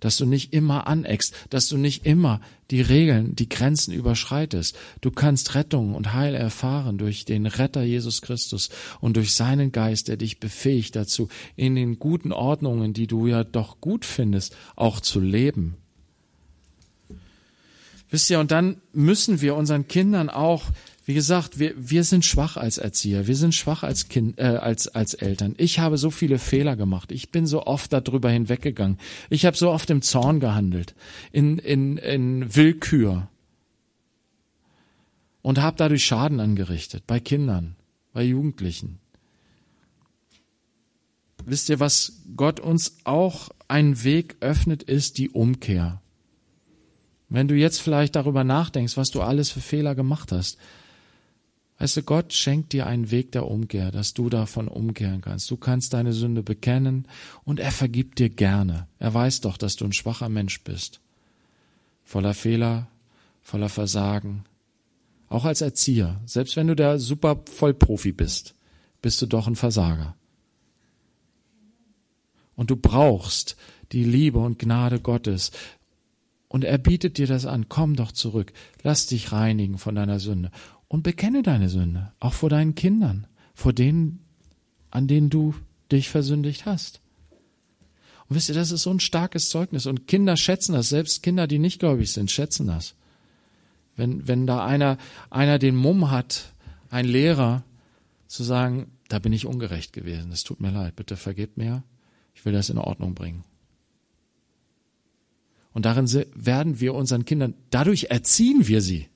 [0.00, 2.40] dass du nicht immer aneckst, dass du nicht immer
[2.70, 4.76] die Regeln, die Grenzen überschreitest.
[5.00, 8.70] Du kannst Rettung und Heil erfahren durch den Retter Jesus Christus
[9.00, 13.44] und durch seinen Geist, der dich befähigt dazu, in den guten Ordnungen, die du ja
[13.44, 15.76] doch gut findest, auch zu leben.
[18.10, 20.64] Wisst ihr, und dann müssen wir unseren Kindern auch
[21.06, 24.88] wie gesagt, wir, wir sind schwach als Erzieher, wir sind schwach als Kind, äh, als
[24.88, 25.54] als Eltern.
[25.56, 27.12] Ich habe so viele Fehler gemacht.
[27.12, 28.98] Ich bin so oft darüber hinweggegangen.
[29.30, 30.96] Ich habe so oft im Zorn gehandelt,
[31.30, 33.28] in in in Willkür
[35.42, 37.76] und habe dadurch Schaden angerichtet bei Kindern,
[38.12, 38.98] bei Jugendlichen.
[41.44, 46.02] Wisst ihr, was Gott uns auch einen Weg öffnet, ist die Umkehr.
[47.28, 50.58] Wenn du jetzt vielleicht darüber nachdenkst, was du alles für Fehler gemacht hast,
[51.78, 55.50] Weißt du, Gott schenkt dir einen Weg der Umkehr, dass du davon umkehren kannst.
[55.50, 57.06] Du kannst deine Sünde bekennen
[57.44, 58.86] und er vergibt dir gerne.
[58.98, 61.00] Er weiß doch, dass du ein schwacher Mensch bist.
[62.02, 62.86] Voller Fehler,
[63.42, 64.44] voller Versagen.
[65.28, 68.54] Auch als Erzieher, selbst wenn du der super Vollprofi bist,
[69.02, 70.16] bist du doch ein Versager.
[72.54, 73.56] Und du brauchst
[73.92, 75.50] die Liebe und Gnade Gottes.
[76.48, 77.68] Und er bietet dir das an.
[77.68, 78.54] Komm doch zurück.
[78.82, 80.50] Lass dich reinigen von deiner Sünde
[80.88, 84.24] und bekenne deine Sünde, auch vor deinen Kindern, vor denen,
[84.90, 85.54] an denen du
[85.90, 87.00] dich versündigt hast.
[88.28, 91.46] Und wisst ihr, das ist so ein starkes Zeugnis und Kinder schätzen das, selbst Kinder,
[91.46, 92.94] die nicht gläubig sind, schätzen das.
[93.94, 94.98] Wenn, wenn da einer,
[95.30, 96.52] einer den Mumm hat,
[96.90, 97.64] ein Lehrer,
[98.26, 101.84] zu sagen, da bin ich ungerecht gewesen, es tut mir leid, bitte vergebt mir,
[102.34, 103.44] ich will das in Ordnung bringen.
[105.72, 109.08] Und darin werden wir unseren Kindern, dadurch erziehen wir sie,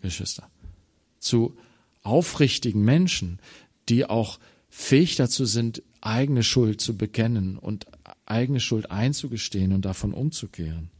[0.00, 0.48] Geschwister
[1.18, 1.56] zu
[2.02, 3.38] aufrichtigen Menschen,
[3.88, 4.38] die auch
[4.68, 7.86] fähig dazu sind, eigene Schuld zu bekennen und
[8.26, 10.90] eigene Schuld einzugestehen und davon umzukehren.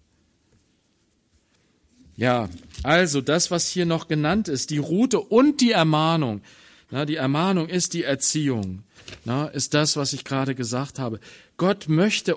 [2.17, 2.49] Ja,
[2.83, 6.43] also das, was hier noch genannt ist, die Route und die Ermahnung.
[6.91, 8.83] Na, die Ermahnung ist die Erziehung,
[9.25, 11.21] na, ist das, was ich gerade gesagt habe.
[11.59, 12.37] Gott möchte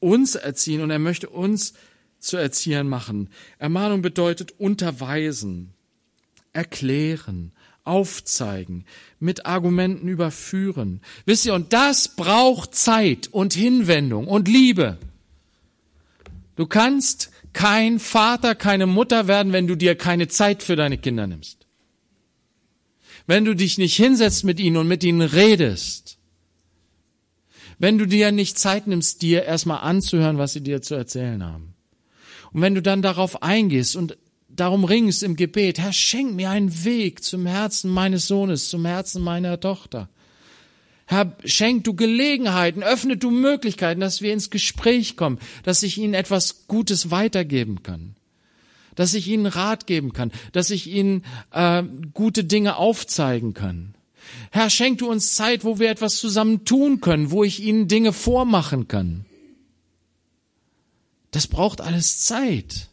[0.00, 1.74] uns erziehen und er möchte uns
[2.18, 3.28] zu Erziehern machen.
[3.58, 5.74] Ermahnung bedeutet unterweisen
[6.52, 7.52] erklären,
[7.84, 8.84] aufzeigen,
[9.18, 11.00] mit Argumenten überführen.
[11.24, 14.98] Wisst ihr, und das braucht Zeit und Hinwendung und Liebe.
[16.56, 21.26] Du kannst kein Vater, keine Mutter werden, wenn du dir keine Zeit für deine Kinder
[21.26, 21.66] nimmst.
[23.26, 26.18] Wenn du dich nicht hinsetzt mit ihnen und mit ihnen redest.
[27.78, 31.74] Wenn du dir nicht Zeit nimmst, dir erstmal anzuhören, was sie dir zu erzählen haben.
[32.52, 34.16] Und wenn du dann darauf eingehst und
[34.60, 39.22] darum ringst im Gebet, Herr, schenk mir einen Weg zum Herzen meines Sohnes, zum Herzen
[39.22, 40.08] meiner Tochter.
[41.06, 46.12] Herr, schenk du Gelegenheiten, öffne du Möglichkeiten, dass wir ins Gespräch kommen, dass ich ihnen
[46.12, 48.14] etwas Gutes weitergeben kann,
[48.94, 51.82] dass ich ihnen Rat geben kann, dass ich ihnen äh,
[52.12, 53.94] gute Dinge aufzeigen kann.
[54.50, 58.12] Herr, schenk du uns Zeit, wo wir etwas zusammen tun können, wo ich ihnen Dinge
[58.12, 59.24] vormachen kann.
[61.30, 62.87] Das braucht alles Zeit.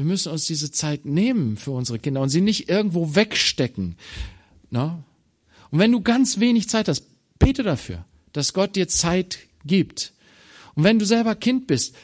[0.00, 3.96] Wir müssen uns diese Zeit nehmen für unsere Kinder und sie nicht irgendwo wegstecken.
[4.70, 5.04] Na?
[5.70, 7.04] Und wenn du ganz wenig Zeit hast,
[7.38, 10.14] bete dafür, dass Gott dir Zeit gibt.
[10.74, 11.94] Und wenn du selber Kind bist,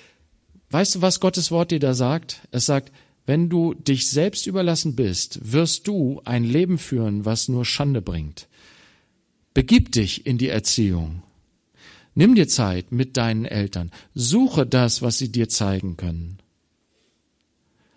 [0.68, 2.46] weißt du, was Gottes Wort dir da sagt?
[2.50, 2.92] Es sagt,
[3.24, 8.46] wenn du dich selbst überlassen bist, wirst du ein Leben führen, was nur Schande bringt.
[9.54, 11.22] Begib dich in die Erziehung.
[12.14, 13.90] Nimm dir Zeit mit deinen Eltern.
[14.14, 16.40] Suche das, was sie dir zeigen können.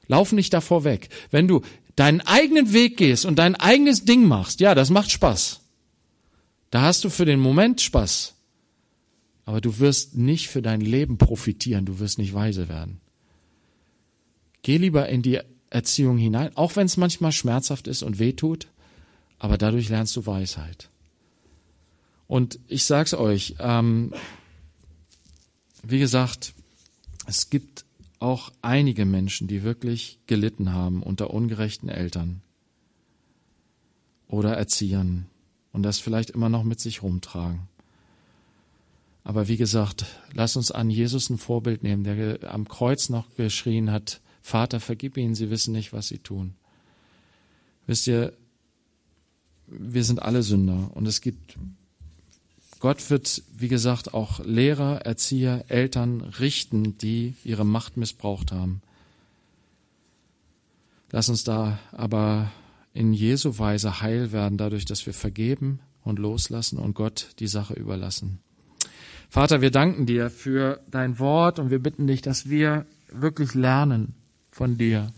[0.10, 1.08] Lauf nicht davor weg.
[1.32, 1.62] Wenn du
[1.96, 5.62] deinen eigenen Weg gehst und dein eigenes Ding machst, ja, das macht Spaß.
[6.72, 8.34] Da hast du für den Moment Spaß.
[9.46, 13.00] Aber du wirst nicht für dein Leben profitieren, du wirst nicht weise werden.
[14.64, 15.40] Geh lieber in die
[15.70, 18.68] Erziehung hinein, auch wenn es manchmal schmerzhaft ist und weh tut,
[19.38, 20.90] aber dadurch lernst du Weisheit.
[22.28, 24.14] Und ich sag's euch, ähm,
[25.84, 26.54] wie gesagt,
[27.26, 27.86] es gibt
[28.20, 32.42] auch einige Menschen, die wirklich gelitten haben unter ungerechten Eltern
[34.28, 35.26] oder Erziehern
[35.72, 37.68] und das vielleicht immer noch mit sich rumtragen.
[39.24, 43.92] Aber wie gesagt, lass uns an Jesus ein Vorbild nehmen, der am Kreuz noch geschrien
[43.92, 46.56] hat, Vater, vergib ihnen, sie wissen nicht, was sie tun.
[47.86, 48.34] Wisst ihr,
[49.68, 51.58] wir sind alle Sünder und es gibt
[52.80, 58.82] Gott wird, wie gesagt, auch Lehrer, Erzieher, Eltern richten, die ihre Macht missbraucht haben.
[61.12, 62.52] Lass uns da aber
[62.94, 67.74] in Jesu Weise heil werden, dadurch, dass wir vergeben und loslassen und Gott die Sache
[67.74, 68.40] überlassen.
[69.30, 74.16] Vater, wir danken dir für dein Wort und wir bitten dich, dass wir wirklich lernen
[74.52, 75.12] von dir.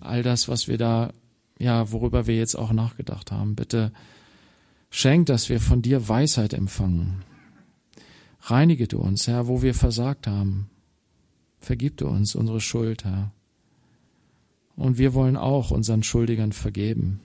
[0.00, 1.12] All das, was wir da,
[1.58, 3.54] ja, worüber wir jetzt auch nachgedacht haben.
[3.54, 3.92] Bitte
[4.96, 7.24] Schenk, dass wir von dir Weisheit empfangen.
[8.42, 10.70] Reinige du uns, Herr, wo wir versagt haben.
[11.58, 13.32] Vergib du uns unsere Schuld, Herr.
[14.76, 17.18] Und wir wollen auch unseren Schuldigern vergeben,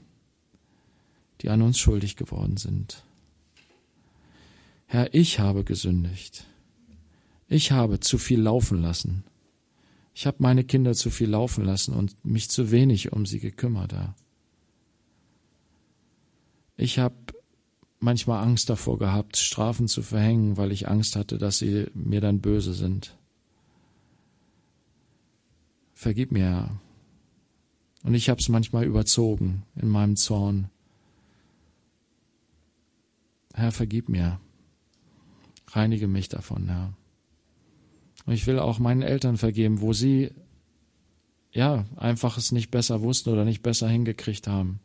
[1.41, 3.03] die an uns schuldig geworden sind.
[4.87, 6.47] Herr, ich habe gesündigt.
[7.47, 9.23] Ich habe zu viel laufen lassen.
[10.15, 13.93] Ich habe meine Kinder zu viel laufen lassen und mich zu wenig um sie gekümmert,
[13.93, 14.15] Herr.
[16.75, 17.13] Ich habe
[17.99, 22.41] manchmal Angst davor gehabt, Strafen zu verhängen, weil ich Angst hatte, dass sie mir dann
[22.41, 23.17] böse sind.
[25.93, 26.81] Vergib mir, Herr.
[28.03, 30.69] Und ich habe es manchmal überzogen in meinem Zorn.
[33.53, 34.39] Herr, vergib mir.
[35.67, 36.93] Reinige mich davon, Herr.
[38.25, 40.31] Und ich will auch meinen Eltern vergeben, wo sie
[41.51, 44.79] ja einfach es nicht besser wussten oder nicht besser hingekriegt haben.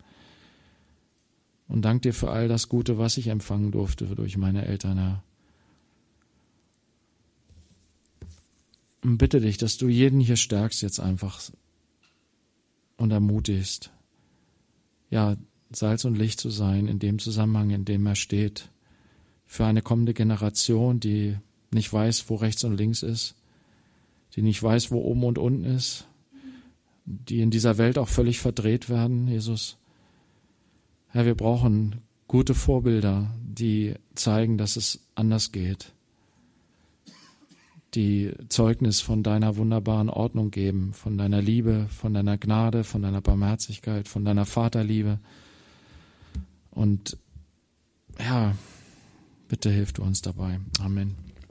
[1.75, 5.25] Und dank dir für all das Gute, was ich empfangen durfte durch meine Eltern, Herr.
[9.03, 11.41] Und bitte dich, dass du jeden hier stärkst jetzt einfach
[12.97, 13.91] und ermutigst,
[15.11, 15.37] ja,
[15.73, 18.71] Salz und Licht zu sein in dem Zusammenhang, in dem er steht,
[19.45, 21.37] für eine kommende Generation, die
[21.73, 23.35] nicht weiß, wo rechts und links ist,
[24.37, 26.07] die nicht weiß, wo oben und unten ist,
[27.05, 29.77] die in dieser Welt auch völlig verdreht werden, Jesus.
[31.15, 35.93] Herr, wir brauchen gute Vorbilder, die zeigen, dass es anders geht,
[37.95, 43.21] die Zeugnis von deiner wunderbaren Ordnung geben, von deiner Liebe, von deiner Gnade, von deiner
[43.21, 45.21] Barmherzigkeit, von deiner Vaterliebe.
[46.73, 47.17] Und
[48.19, 48.57] ja,
[49.47, 50.59] bitte hilf du uns dabei.
[50.81, 51.24] Amen.